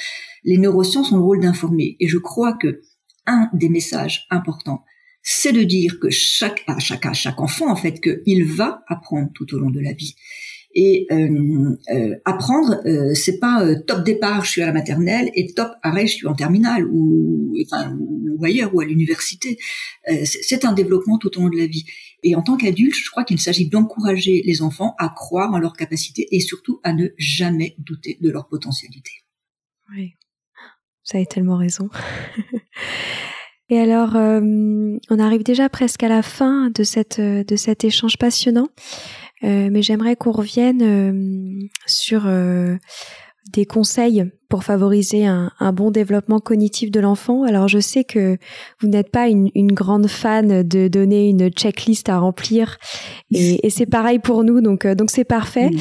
les 0.44 0.58
neurosciences 0.58 1.12
ont 1.12 1.18
le 1.18 1.24
rôle 1.24 1.40
d'informer. 1.40 1.98
Et 2.00 2.08
je 2.08 2.18
crois 2.18 2.54
que 2.54 2.82
un 3.28 3.48
des 3.54 3.70
messages 3.70 4.26
importants, 4.32 4.84
c'est 5.22 5.54
de 5.54 5.62
dire 5.62 6.00
que 6.00 6.10
chaque, 6.10 6.64
à 6.66 6.80
chaque, 6.80 7.06
à 7.06 7.14
chaque 7.14 7.40
enfant, 7.40 7.72
en 7.72 7.76
fait, 7.76 8.02
qu'il 8.02 8.44
va 8.46 8.84
apprendre 8.88 9.30
tout 9.36 9.54
au 9.54 9.60
long 9.60 9.70
de 9.70 9.80
la 9.80 9.94
vie. 9.94 10.16
Et 10.74 11.08
euh, 11.12 11.76
euh, 11.94 12.16
apprendre, 12.24 12.82
euh, 12.86 13.14
c'est 13.14 13.40
pas 13.40 13.64
euh, 13.64 13.76
top 13.86 14.04
départ, 14.04 14.46
je 14.46 14.52
suis 14.52 14.62
à 14.62 14.68
la 14.68 14.72
maternelle, 14.72 15.30
et 15.36 15.54
top 15.54 15.72
arrêt, 15.84 16.08
je 16.08 16.14
suis 16.14 16.28
en 16.28 16.34
terminale 16.34 16.86
ou, 16.90 17.54
enfin, 17.66 17.98
ou 18.00 18.46
ailleurs 18.46 18.74
ou 18.74 18.80
à 18.80 18.86
l'université. 18.86 19.58
Euh, 20.10 20.24
c'est 20.24 20.64
un 20.64 20.72
développement 20.72 21.18
tout 21.18 21.38
au 21.38 21.42
long 21.42 21.50
de 21.50 21.58
la 21.58 21.68
vie. 21.68 21.86
Et 22.24 22.36
en 22.36 22.42
tant 22.42 22.56
qu'adulte, 22.56 22.96
je 22.96 23.10
crois 23.10 23.24
qu'il 23.24 23.40
s'agit 23.40 23.68
d'encourager 23.68 24.44
les 24.46 24.62
enfants 24.62 24.96
à 24.98 25.10
croire 25.10 25.54
en 25.54 25.60
leurs 25.60 25.76
capacités 25.76 26.28
et 26.32 26.40
surtout 26.40 26.80
à 26.84 26.94
ne 26.94 27.08
jamais 27.18 27.76
douter 27.80 28.18
de 28.22 28.30
leur 28.30 28.48
potentialité. 28.48 29.12
Oui, 29.94 30.14
ça 31.04 31.18
a 31.18 31.26
tellement 31.26 31.58
raison. 31.58 31.90
Et 33.70 33.80
alors, 33.80 34.16
on 34.16 35.20
arrive 35.20 35.44
déjà 35.44 35.70
presque 35.70 36.04
à 36.04 36.10
la 36.10 36.22
fin 36.22 36.70
de, 36.72 36.84
cette, 36.84 37.22
de 37.22 37.56
cet 37.56 37.86
échange 37.86 38.18
passionnant. 38.18 38.68
Euh, 39.44 39.70
mais 39.72 39.82
j'aimerais 39.82 40.16
qu'on 40.16 40.32
revienne 40.32 40.82
euh, 40.84 41.68
sur 41.88 42.24
euh, 42.26 42.76
des 43.54 43.66
conseils 43.66 44.30
pour 44.50 44.64
favoriser 44.64 45.26
un, 45.26 45.52
un, 45.60 45.74
bon 45.74 45.90
développement 45.90 46.40
cognitif 46.40 46.92
de 46.92 47.00
l'enfant. 47.00 47.44
Alors 47.44 47.68
je 47.68 47.80
sais 47.80 48.04
que 48.04 48.38
vous 48.82 48.88
n'êtes 48.88 49.10
pas 49.10 49.30
une, 49.30 49.50
une, 49.56 49.72
grande 49.72 50.08
fan 50.08 50.62
de 50.62 50.88
donner 50.88 51.30
une 51.30 51.50
checklist 51.50 52.08
à 52.10 52.20
remplir 52.20 52.78
et, 53.32 53.66
et 53.66 53.70
c'est 53.72 53.88
pareil 53.88 54.20
pour 54.20 54.44
nous, 54.44 54.62
donc 54.62 54.86
donc 54.86 55.10
c'est 55.10 55.24
parfait. 55.24 55.72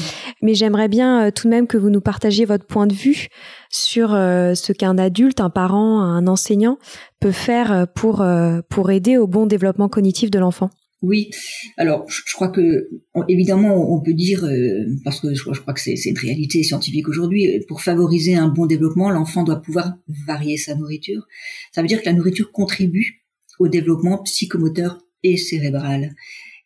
Mais 0.41 0.55
j'aimerais 0.55 0.87
bien 0.87 1.29
tout 1.31 1.47
de 1.47 1.51
même 1.51 1.67
que 1.67 1.77
vous 1.77 1.89
nous 1.91 2.01
partagiez 2.01 2.45
votre 2.45 2.65
point 2.65 2.87
de 2.87 2.93
vue 2.93 3.27
sur 3.69 4.09
ce 4.09 4.71
qu'un 4.71 4.97
adulte, 4.97 5.39
un 5.39 5.49
parent, 5.51 5.99
un 5.99 6.25
enseignant 6.27 6.77
peut 7.19 7.31
faire 7.31 7.87
pour 7.93 8.25
pour 8.69 8.89
aider 8.89 9.17
au 9.17 9.27
bon 9.27 9.45
développement 9.45 9.89
cognitif 9.89 10.31
de 10.31 10.39
l'enfant. 10.39 10.71
Oui, 11.01 11.31
alors 11.77 12.05
je, 12.09 12.21
crois 12.35 12.49
que 12.49 12.89
évidemment 13.27 13.91
on 13.91 14.01
peut 14.01 14.13
dire 14.13 14.45
euh, 14.45 14.85
parce 15.03 15.19
que 15.19 15.33
je, 15.33 15.41
crois 15.41 15.73
que 15.73 15.79
c'est 15.79 15.95
une 16.05 16.17
réalité 16.17 16.61
scientifique 16.61 17.09
aujourd'hui 17.09 17.59
pour 17.67 17.81
favoriser 17.81 18.35
un 18.35 18.49
bon 18.49 18.67
développement, 18.67 19.09
l'enfant 19.09 19.43
doit 19.43 19.63
pouvoir 19.63 19.93
varier 20.27 20.57
sa 20.57 20.75
nourriture. 20.75 21.27
Ça 21.71 21.81
veut 21.81 21.87
dire 21.87 22.01
que 22.01 22.05
la 22.05 22.13
nourriture 22.13 22.51
contribue 22.51 23.23
au 23.57 23.67
développement 23.67 24.19
psychomoteur 24.19 24.99
et 25.23 25.37
cérébral. 25.37 26.15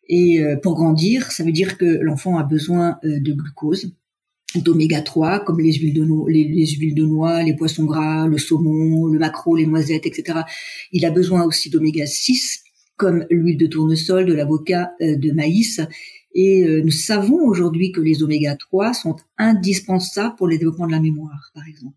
Et 0.08 0.40
euh, 0.40 0.56
pour 0.56 0.74
grandir, 0.74 1.32
ça 1.32 1.42
veut 1.42 1.52
dire 1.52 1.78
que 1.78 1.86
l'enfant 1.86 2.36
a 2.36 2.44
besoin 2.44 2.98
euh, 3.04 3.18
de 3.18 3.32
glucose, 3.32 3.94
d'oméga 4.54 5.00
3 5.00 5.44
comme 5.44 5.60
les 5.60 5.72
huiles 5.72 5.94
de 5.94 6.04
noix, 6.04 6.30
les, 6.30 6.44
les, 6.44 6.66
huiles 6.66 6.94
de 6.94 7.06
noix, 7.06 7.42
les 7.42 7.54
poissons 7.54 7.84
gras, 7.84 8.26
le 8.26 8.36
saumon, 8.36 9.06
le 9.06 9.18
maquereau, 9.18 9.56
les 9.56 9.66
noisettes, 9.66 10.04
etc. 10.04 10.40
Il 10.92 11.06
a 11.06 11.10
besoin 11.10 11.42
aussi 11.44 11.70
d'oméga 11.70 12.04
6 12.04 12.65
comme 12.96 13.26
l'huile 13.30 13.58
de 13.58 13.66
tournesol, 13.66 14.26
de 14.26 14.32
l'avocat, 14.32 14.92
euh, 15.00 15.16
de 15.16 15.32
maïs. 15.32 15.80
Et 16.34 16.64
euh, 16.64 16.82
nous 16.82 16.90
savons 16.90 17.40
aujourd'hui 17.46 17.92
que 17.92 18.00
les 18.00 18.22
oméga 18.22 18.56
3 18.56 18.92
sont 18.92 19.16
indispensables 19.38 20.36
pour 20.36 20.46
le 20.46 20.58
développement 20.58 20.86
de 20.86 20.92
la 20.92 21.00
mémoire, 21.00 21.50
par 21.54 21.66
exemple. 21.66 21.96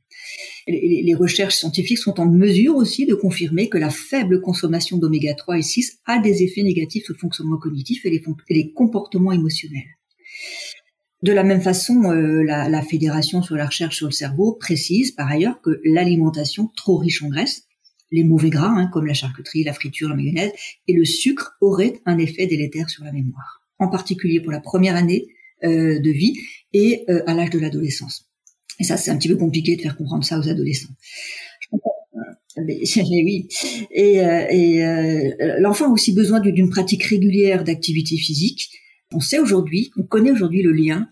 les, 0.68 1.14
recherches 1.16 1.56
scientifiques 1.56 1.98
sont 1.98 2.20
en 2.22 2.26
mesure 2.26 2.76
aussi 2.76 3.06
de 3.06 3.16
confirmer 3.16 3.68
que 3.68 3.78
la 3.78 3.90
faible 3.90 4.40
consommation 4.40 4.98
d'oméga 4.98 5.34
3 5.34 5.58
et 5.58 5.62
6 5.62 6.00
a 6.06 6.20
des 6.20 6.44
effets 6.44 6.64
négatifs 6.64 7.06
sur 7.06 7.16
le 7.16 7.20
fonctionnement 7.20 7.58
cognitif 7.58 8.06
et 8.06 8.22
les, 8.50 8.72
comportements 8.72 9.34
émotionnels. 9.34 9.98
De 11.22 11.34
la 11.34 11.44
même 11.44 11.60
façon, 11.60 12.12
euh, 12.12 12.42
la, 12.44 12.70
la 12.70 12.82
Fédération 12.82 13.42
sur 13.42 13.58
la 13.58 13.66
recherche 13.66 13.98
sur 13.98 14.08
le 14.08 14.14
cerveau 14.14 14.54
précise 14.54 15.12
par 15.12 15.30
ailleurs 15.30 15.60
que 15.62 15.82
l'alimentation 15.84 16.72
trop 16.78 16.96
riche 16.96 17.24
en 17.24 17.28
graisse 17.28 17.64
les 18.12 18.24
mauvais 18.24 18.50
gras, 18.50 18.74
hein, 18.76 18.90
comme 18.92 19.06
la 19.06 19.14
charcuterie, 19.14 19.64
la 19.64 19.74
friture, 19.74 20.10
la 20.10 20.16
mayonnaise, 20.16 20.52
et 20.88 20.94
le 20.94 21.06
sucre 21.06 21.58
aurait 21.62 22.02
un 22.06 22.18
effet 22.18 22.48
délétère 22.48 22.90
sur 22.90 23.04
la 23.04 23.12
mémoire, 23.12 23.62
en 23.78 23.88
particulier 23.88 24.40
pour 24.40 24.52
la 24.52 24.60
première 24.60 24.96
année 24.96 25.28
euh, 25.64 26.00
de 26.00 26.10
vie 26.10 26.38
et 26.72 27.04
euh, 27.10 27.22
à 27.28 27.34
l'âge 27.34 27.50
de 27.50 27.60
l'adolescence. 27.60 28.30
Et 28.80 28.86
ça, 28.86 28.96
c'est 28.96 29.12
un 29.12 29.18
petit 29.18 29.28
peu 29.28 29.36
compliqué 29.36 29.76
de 29.76 29.82
faire 29.82 29.98
comprendre 29.98 30.24
ça 30.24 30.40
aux 30.40 30.48
adolescents. 30.48 30.94
Mais, 32.58 32.80
oui. 32.96 33.48
Et, 33.92 34.22
euh, 34.22 34.48
et 34.50 35.60
l'enfant 35.60 35.88
a 35.88 35.90
aussi 35.90 36.14
besoin 36.14 36.40
d'une 36.40 36.70
pratique 36.70 37.04
régulière 37.04 37.64
d'activité 37.64 38.18
physique. 38.18 38.70
On 39.14 39.20
sait 39.20 39.40
aujourd'hui, 39.40 39.92
on 39.98 40.04
connaît 40.04 40.32
aujourd'hui 40.32 40.62
le 40.62 40.72
lien 40.72 41.10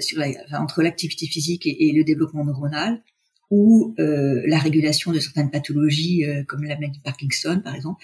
sur 0.00 0.18
la, 0.18 0.28
entre 0.60 0.82
l'activité 0.82 1.26
physique 1.26 1.66
et, 1.66 1.92
le 1.92 2.04
développement 2.04 2.44
neuronal 2.44 3.02
ou 3.52 3.94
euh, 3.98 4.40
la 4.46 4.58
régulation 4.58 5.12
de 5.12 5.20
certaines 5.20 5.50
pathologies 5.50 6.24
euh, 6.24 6.42
comme 6.44 6.64
la 6.64 6.74
maladie 6.74 6.98
de 6.98 7.02
Parkinson 7.02 7.60
par 7.62 7.74
exemple. 7.74 8.02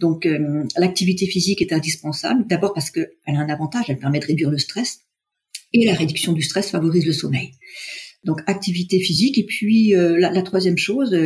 Donc 0.00 0.26
euh, 0.26 0.64
l'activité 0.76 1.26
physique 1.26 1.62
est 1.62 1.72
indispensable 1.72 2.44
d'abord 2.48 2.74
parce 2.74 2.90
qu'elle 2.90 3.06
a 3.26 3.38
un 3.38 3.48
avantage, 3.48 3.84
elle 3.88 4.00
permet 4.00 4.18
de 4.18 4.26
réduire 4.26 4.50
le 4.50 4.58
stress 4.58 5.02
et 5.72 5.86
la 5.86 5.94
réduction 5.94 6.32
du 6.32 6.42
stress 6.42 6.70
favorise 6.72 7.06
le 7.06 7.12
sommeil. 7.12 7.52
Donc 8.24 8.40
activité 8.46 8.98
physique 8.98 9.38
et 9.38 9.44
puis 9.44 9.90
la, 9.90 10.32
la, 10.32 10.42
troisième 10.42 10.76
chose 10.76 11.16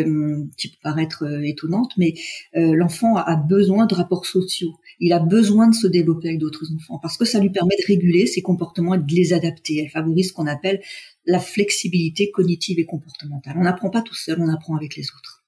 qui 0.58 0.68
peut 0.68 0.76
paraître 0.82 1.24
étonnante, 1.42 1.92
mais 1.96 2.12
l'enfant 2.52 3.16
a 3.16 3.34
besoin 3.36 3.86
de 3.86 3.94
rapports 3.94 4.26
sociaux. 4.26 4.74
Il 5.04 5.12
a 5.12 5.18
besoin 5.18 5.68
de 5.68 5.74
se 5.74 5.88
développer 5.88 6.28
avec 6.28 6.38
d'autres 6.38 6.72
enfants 6.72 7.00
parce 7.02 7.16
que 7.16 7.24
ça 7.24 7.40
lui 7.40 7.50
permet 7.50 7.74
de 7.76 7.84
réguler 7.86 8.24
ses 8.26 8.40
comportements 8.40 8.94
et 8.94 8.98
de 8.98 9.12
les 9.12 9.32
adapter. 9.32 9.78
Elle 9.78 9.90
favorise 9.90 10.28
ce 10.28 10.32
qu'on 10.32 10.46
appelle 10.46 10.80
la 11.26 11.40
flexibilité 11.40 12.30
cognitive 12.30 12.78
et 12.78 12.86
comportementale. 12.86 13.56
On 13.58 13.64
n'apprend 13.64 13.90
pas 13.90 14.02
tout 14.02 14.14
seul, 14.14 14.40
on 14.40 14.48
apprend 14.48 14.76
avec 14.76 14.94
les 14.94 15.04
autres. 15.16 15.44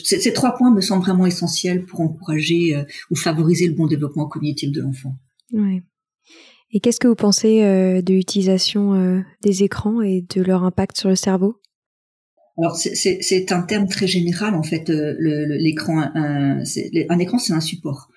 ces 0.00 0.32
trois 0.32 0.54
points 0.54 0.72
me 0.72 0.80
semblent 0.80 1.04
vraiment 1.04 1.26
essentiels 1.26 1.84
pour 1.84 2.00
encourager 2.00 2.74
euh, 2.74 2.84
ou 3.10 3.16
favoriser 3.16 3.68
le 3.68 3.74
bon 3.74 3.86
développement 3.86 4.26
cognitif 4.26 4.72
de 4.72 4.80
l'enfant. 4.80 5.14
Et 6.72 6.80
qu'est-ce 6.80 7.00
que 7.00 7.08
vous 7.08 7.14
pensez 7.14 7.62
euh, 7.64 8.00
de 8.00 8.14
l'utilisation 8.14 8.94
euh, 8.94 9.20
des 9.42 9.62
écrans 9.62 10.00
et 10.00 10.24
de 10.34 10.40
leur 10.40 10.64
impact 10.64 10.96
sur 10.96 11.10
le 11.10 11.16
cerveau? 11.16 11.60
Alors 12.60 12.76
c'est 12.76 13.52
un 13.52 13.62
terme 13.62 13.88
très 13.88 14.06
général 14.06 14.54
en 14.54 14.62
fait. 14.62 14.88
L'écran, 14.88 16.10
un, 16.14 16.62
un, 16.62 17.18
écran 17.18 17.38
c'est 17.38 17.52
un 17.52 17.60
support. 17.60 18.10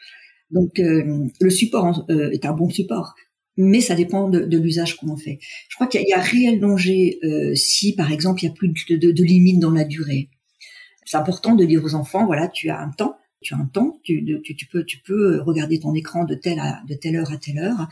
Donc 0.52 0.78
le 0.78 1.50
support 1.50 2.06
est 2.10 2.46
un 2.46 2.54
bon 2.54 2.70
support 2.70 3.16
mais 3.58 3.82
ça 3.82 3.96
dépend 3.96 4.30
de, 4.30 4.40
de 4.42 4.58
l'usage 4.58 4.98
qu'on 4.98 5.10
en 5.10 5.18
fait. 5.18 5.40
Je 5.70 5.76
crois 5.76 5.88
qu'il 5.88 6.02
y, 6.02 6.10
y, 6.10 6.14
a 6.14 6.20
réel 6.20 6.60
danger 6.60 7.20
euh, 7.24 7.56
si, 7.56 7.96
par 7.96 8.12
exemple, 8.12 8.44
il 8.44 8.48
y 8.48 8.50
a 8.50 8.54
plus 8.54 8.70
de, 8.90 8.96
de, 8.96 9.12
de 9.12 9.24
limites 9.24 9.60
dans 9.60 9.72
la 9.72 9.84
durée. 9.84 10.30
C'est 11.06 11.18
important 11.18 11.56
de 11.56 11.66
dire 11.66 11.84
aux 11.84 11.96
enfants, 11.96 12.26
voilà, 12.26 12.48
tu 12.48 12.70
as 12.70 12.80
un 12.80 12.90
temps, 12.90 13.18
tu 13.42 13.54
as 13.54 13.58
un 13.58 13.66
temps, 13.66 14.00
tu, 14.04 14.26
tu, 14.44 14.56
tu, 14.56 14.66
peux, 14.66 14.84
tu 14.86 15.00
peux 15.00 15.42
regarder 15.42 15.80
ton 15.80 15.94
écran 15.94 16.24
de 16.24 16.34
telle, 16.34 16.60
à, 16.60 16.82
de 16.88 16.96
telle 16.96 17.16
heure 17.16 17.32
à 17.32 17.38
telle 17.38 17.60
heure. 17.60 17.88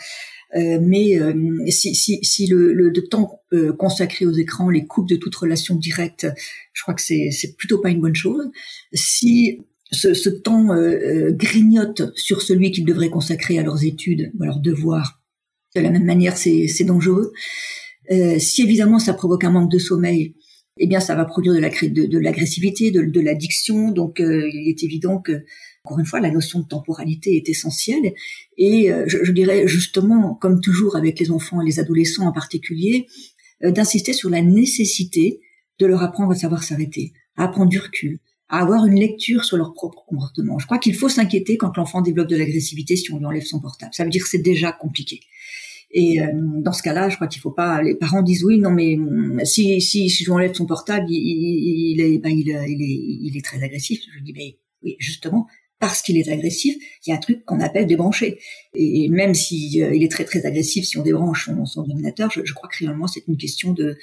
Euh, 0.56 0.80
mais 0.82 1.18
euh, 1.20 1.34
si, 1.68 1.96
si, 1.96 2.20
si 2.24 2.48
le, 2.48 2.74
le, 2.74 2.92
temps 3.08 3.42
euh, 3.54 3.72
consacré 3.74 4.26
aux 4.26 4.34
écrans 4.34 4.70
les 4.70 4.86
coupe 4.86 5.08
de 5.08 5.16
toute 5.16 5.36
relation 5.36 5.76
directe, 5.76 6.28
je 6.74 6.82
crois 6.82 6.94
que 6.94 7.02
c'est, 7.02 7.32
c'est 7.32 7.56
plutôt 7.56 7.80
pas 7.80 7.90
une 7.90 8.02
bonne 8.02 8.16
chose. 8.16 8.50
Si 8.94 9.62
ce, 9.92 10.14
ce 10.14 10.30
temps 10.30 10.74
euh, 10.74 11.32
grignote 11.32 12.12
sur 12.16 12.42
celui 12.42 12.72
qu'ils 12.72 12.86
devraient 12.86 13.10
consacrer 13.10 13.60
à 13.60 13.64
leurs 13.64 13.84
études 13.86 14.32
ou 14.38 14.44
à 14.44 14.48
leurs 14.48 14.60
devoirs, 14.60 15.22
de 15.76 15.82
la 15.82 15.90
même 15.90 16.06
manière, 16.06 16.36
c'est 16.38 16.84
dangereux. 16.84 17.32
Euh, 18.12 18.40
si 18.40 18.64
évidemment 18.64 19.00
ça 19.00 19.14
provoque 19.14 19.46
un 19.46 19.52
manque 19.52 19.72
de 19.72 19.80
sommeil, 19.80 20.36
eh 20.78 20.88
bien 20.88 21.00
ça 21.00 21.16
va 21.16 21.26
produire 21.26 21.54
de 21.54 22.18
l'agressivité, 22.18 22.92
de, 22.92 23.02
de, 23.04 23.10
de 23.10 23.20
l'addiction. 23.22 23.92
Donc 23.92 24.20
euh, 24.20 24.50
il 24.54 24.70
est 24.70 24.84
évident 24.84 25.20
que, 25.20 25.44
encore 25.84 26.00
une 26.00 26.06
fois, 26.06 26.20
la 26.20 26.32
notion 26.32 26.60
de 26.60 26.68
temporalité 26.68 27.36
est 27.36 27.50
essentielle. 27.50 28.14
Et 28.58 28.92
euh, 28.92 29.06
je, 29.08 29.24
je, 29.24 29.32
dirais 29.32 29.68
justement, 29.68 30.36
comme 30.36 30.62
toujours 30.62 30.96
avec 30.96 31.20
les 31.20 31.32
enfants 31.32 31.62
et 31.62 31.66
les 31.66 31.80
adolescents 31.80 32.28
en 32.28 32.32
particulier, 32.32 33.08
euh, 33.64 33.72
d'insister 33.72 34.14
sur 34.14 34.30
la 34.30 34.42
nécessité 34.42 35.40
de 35.80 35.86
leur 35.86 36.04
apprendre 36.04 36.32
à 36.32 36.36
savoir 36.36 36.64
s'arrêter, 36.64 37.14
à 37.36 37.46
apprendre 37.46 37.70
du 37.70 37.80
recul, 37.80 38.20
à 38.50 38.60
avoir 38.60 38.86
une 38.86 39.00
lecture 39.00 39.44
sur 39.44 39.58
leur 39.58 39.74
propre 39.74 40.04
comportement. 40.06 40.60
Je 40.60 40.66
crois 40.66 40.78
qu'il 40.78 40.96
faut 40.96 41.10
s'inquiéter 41.10 41.58
quand 41.58 41.76
l'enfant 41.78 42.02
développe 42.02 42.28
de 42.28 42.36
l'agressivité 42.36 42.96
si 42.96 43.12
on 43.12 43.18
lui 43.18 43.26
enlève 43.26 43.46
son 43.46 43.60
portable. 43.60 43.94
Ça 43.94 44.04
veut 44.04 44.10
dire 44.10 44.24
que 44.24 44.30
c'est 44.30 44.40
déjà 44.40 44.72
compliqué. 44.72 45.22
Et 45.94 46.22
euh, 46.22 46.28
dans 46.62 46.74
ce 46.74 46.84
cas-là, 46.84 47.10
je 47.10 47.16
crois 47.16 47.28
qu'il 47.28 47.42
faut 47.42 47.52
pas. 47.52 47.82
Les 47.82 47.96
parents 47.96 48.22
disent 48.22 48.44
oui, 48.44 48.60
non, 48.60 48.72
mais 48.72 48.96
hum, 48.96 49.42
si 49.44 49.82
si, 49.82 50.10
si 50.10 50.24
je 50.24 50.30
lui 50.30 50.32
enlève 50.32 50.54
son 50.54 50.66
portable, 50.66 51.08
il, 51.10 51.96
il, 51.96 52.02
est, 52.02 52.18
ben, 52.20 52.30
il, 52.30 52.50
est 52.50 52.66
il 52.70 53.36
est 53.36 53.44
très 53.44 53.62
agressif. 53.64 54.02
Je 54.16 54.24
dis 54.24 54.34
mais 54.34 54.58
oui, 54.84 54.96
justement, 55.00 55.48
parce 55.82 56.04
qu'il 56.04 56.18
est 56.18 56.30
agressif, 56.30 56.76
il 57.06 57.10
y 57.10 57.14
a 57.14 57.16
un 57.16 57.20
truc 57.20 57.44
qu'on 57.44 57.60
appelle 57.60 57.88
débrancher. 57.88 58.38
Et 58.76 59.10
même 59.10 59.34
si 59.34 59.82
euh, 59.82 59.94
il 59.96 60.04
est 60.04 60.12
très 60.12 60.26
très 60.26 60.46
agressif, 60.46 60.86
si 60.86 60.98
on 61.00 61.02
débranche 61.02 61.46
son, 61.46 61.66
son 61.66 61.82
ordinateur, 61.82 62.30
je, 62.32 62.54
crois 62.54 62.70
que 62.70 62.78
réellement 62.78 63.08
c'est 63.08 63.24
une 63.28 63.36
question 63.36 63.74
de, 63.74 63.98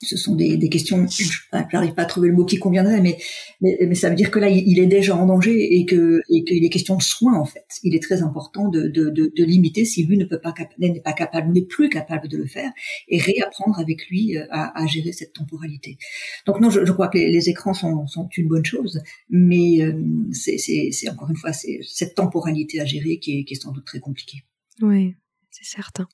ce 0.00 0.16
sont 0.16 0.34
des, 0.34 0.68
questions. 0.68 1.06
Je 1.08 1.26
n'arrive 1.72 1.94
pas 1.94 2.02
à 2.02 2.06
trouver 2.06 2.28
le 2.28 2.34
mot 2.34 2.44
qui 2.44 2.58
conviendrait, 2.58 3.00
mais, 3.00 3.18
mais, 3.60 3.94
ça 3.94 4.10
veut 4.10 4.14
dire 4.14 4.30
que 4.30 4.38
là 4.38 4.48
il, 4.48 4.78
est 4.78 4.86
déjà 4.86 5.16
en 5.16 5.26
danger 5.26 5.76
et 5.76 5.84
que 5.86 6.20
et 6.30 6.44
qu'il 6.44 6.64
est 6.64 6.70
question 6.70 6.96
de 6.96 7.02
soins 7.02 7.38
en 7.38 7.44
fait. 7.44 7.66
Il 7.82 7.94
est 7.94 8.02
très 8.02 8.22
important 8.22 8.68
de, 8.68 8.88
de, 8.88 9.44
limiter 9.44 9.84
si 9.84 10.04
lui 10.04 10.16
ne 10.16 10.24
peut 10.24 10.40
pas 10.40 10.54
n'est 10.78 11.00
pas 11.00 11.12
capable, 11.12 11.52
n'est 11.52 11.66
plus 11.66 11.88
capable 11.88 12.28
de 12.28 12.36
le 12.36 12.46
faire 12.46 12.70
et 13.08 13.18
réapprendre 13.18 13.78
avec 13.78 14.08
lui 14.08 14.36
euh, 14.38 14.46
à, 14.50 14.86
gérer 14.86 15.12
cette 15.12 15.32
temporalité. 15.32 15.98
Donc 16.46 16.60
non, 16.60 16.70
je, 16.70 16.92
crois 16.92 17.08
que 17.08 17.18
les, 17.18 17.48
écrans 17.48 17.74
sont, 17.74 18.06
sont 18.06 18.28
une 18.36 18.48
bonne 18.48 18.64
chose, 18.64 19.02
mais 19.28 19.82
euh, 19.82 19.92
c'est 20.32 21.08
encore 21.10 21.23
une 21.28 21.36
fois 21.36 21.52
c'est 21.52 21.80
cette 21.82 22.14
temporalité 22.14 22.80
à 22.80 22.84
gérer 22.84 23.18
qui 23.18 23.40
est, 23.40 23.44
qui 23.44 23.54
est 23.54 23.60
sans 23.60 23.72
doute 23.72 23.84
très 23.84 24.00
compliquée. 24.00 24.44
Oui, 24.80 25.14
c'est 25.50 25.64
certain. 25.64 26.06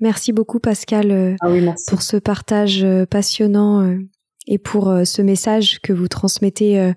Merci 0.00 0.32
beaucoup 0.32 0.60
Pascal 0.60 1.10
euh, 1.10 1.34
ah 1.40 1.50
oui, 1.50 1.66
pour 1.88 2.02
ce 2.02 2.16
partage 2.16 2.84
euh, 2.84 3.06
passionnant 3.06 3.82
euh, 3.82 3.98
et 4.46 4.58
pour 4.58 4.94
ce 5.04 5.22
message 5.22 5.80
que 5.80 5.92
vous 5.92 6.06
transmettez 6.06 6.92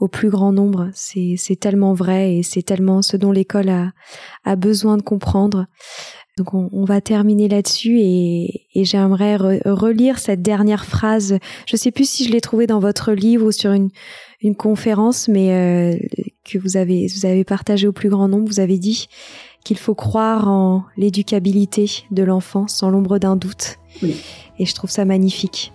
au 0.00 0.08
plus 0.08 0.28
grand 0.28 0.52
nombre. 0.52 0.90
C'est 0.92 1.58
tellement 1.58 1.94
vrai 1.94 2.34
et 2.34 2.42
c'est 2.42 2.60
tellement 2.60 3.00
ce 3.00 3.16
dont 3.16 3.32
l'école 3.32 3.70
a, 3.70 3.92
a 4.44 4.54
besoin 4.54 4.98
de 4.98 5.02
comprendre. 5.02 5.64
Donc 6.36 6.52
on, 6.52 6.68
on 6.74 6.84
va 6.84 7.00
terminer 7.00 7.48
là-dessus 7.48 8.00
et, 8.00 8.66
et 8.74 8.84
j'aimerais 8.84 9.36
re, 9.36 9.60
relire 9.64 10.18
cette 10.18 10.42
dernière 10.42 10.84
phrase. 10.84 11.38
Je 11.66 11.76
sais 11.76 11.90
plus 11.90 12.06
si 12.06 12.26
je 12.26 12.32
l'ai 12.32 12.42
trouvée 12.42 12.66
dans 12.66 12.80
votre 12.80 13.12
livre 13.12 13.46
ou 13.46 13.50
sur 13.50 13.72
une, 13.72 13.88
une 14.42 14.54
conférence, 14.54 15.28
mais 15.28 15.52
euh, 15.52 15.96
que 16.44 16.58
vous 16.58 16.76
avez 16.76 17.06
vous 17.06 17.26
avez 17.26 17.44
partagé 17.44 17.86
au 17.86 17.92
plus 17.92 18.08
grand 18.08 18.28
nombre. 18.28 18.48
Vous 18.48 18.60
avez 18.60 18.78
dit 18.78 19.08
qu'il 19.64 19.78
faut 19.78 19.94
croire 19.94 20.48
en 20.48 20.84
l'éducabilité 20.96 22.04
de 22.10 22.22
l'enfant 22.22 22.66
sans 22.66 22.90
l'ombre 22.90 23.18
d'un 23.18 23.36
doute. 23.36 23.78
Oui. 24.02 24.16
Et 24.58 24.66
je 24.66 24.74
trouve 24.74 24.90
ça 24.90 25.04
magnifique. 25.04 25.72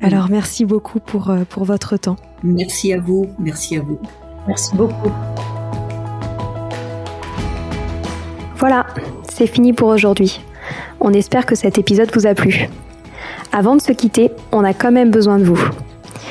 Oui. 0.00 0.06
Alors 0.06 0.28
merci 0.30 0.64
beaucoup 0.64 1.00
pour, 1.00 1.30
euh, 1.30 1.44
pour 1.48 1.64
votre 1.64 1.96
temps. 1.96 2.16
Merci 2.42 2.92
à 2.92 3.00
vous, 3.00 3.26
merci 3.38 3.76
à 3.76 3.80
vous. 3.80 3.98
Merci 4.46 4.74
beaucoup. 4.74 5.10
Voilà, 8.56 8.86
c'est 9.28 9.46
fini 9.46 9.72
pour 9.72 9.88
aujourd'hui. 9.88 10.40
On 11.00 11.12
espère 11.12 11.44
que 11.44 11.54
cet 11.54 11.78
épisode 11.78 12.10
vous 12.14 12.26
a 12.26 12.34
plu. 12.34 12.68
Avant 13.52 13.76
de 13.76 13.82
se 13.82 13.92
quitter, 13.92 14.30
on 14.52 14.64
a 14.64 14.72
quand 14.72 14.92
même 14.92 15.10
besoin 15.10 15.38
de 15.38 15.44
vous. 15.44 15.60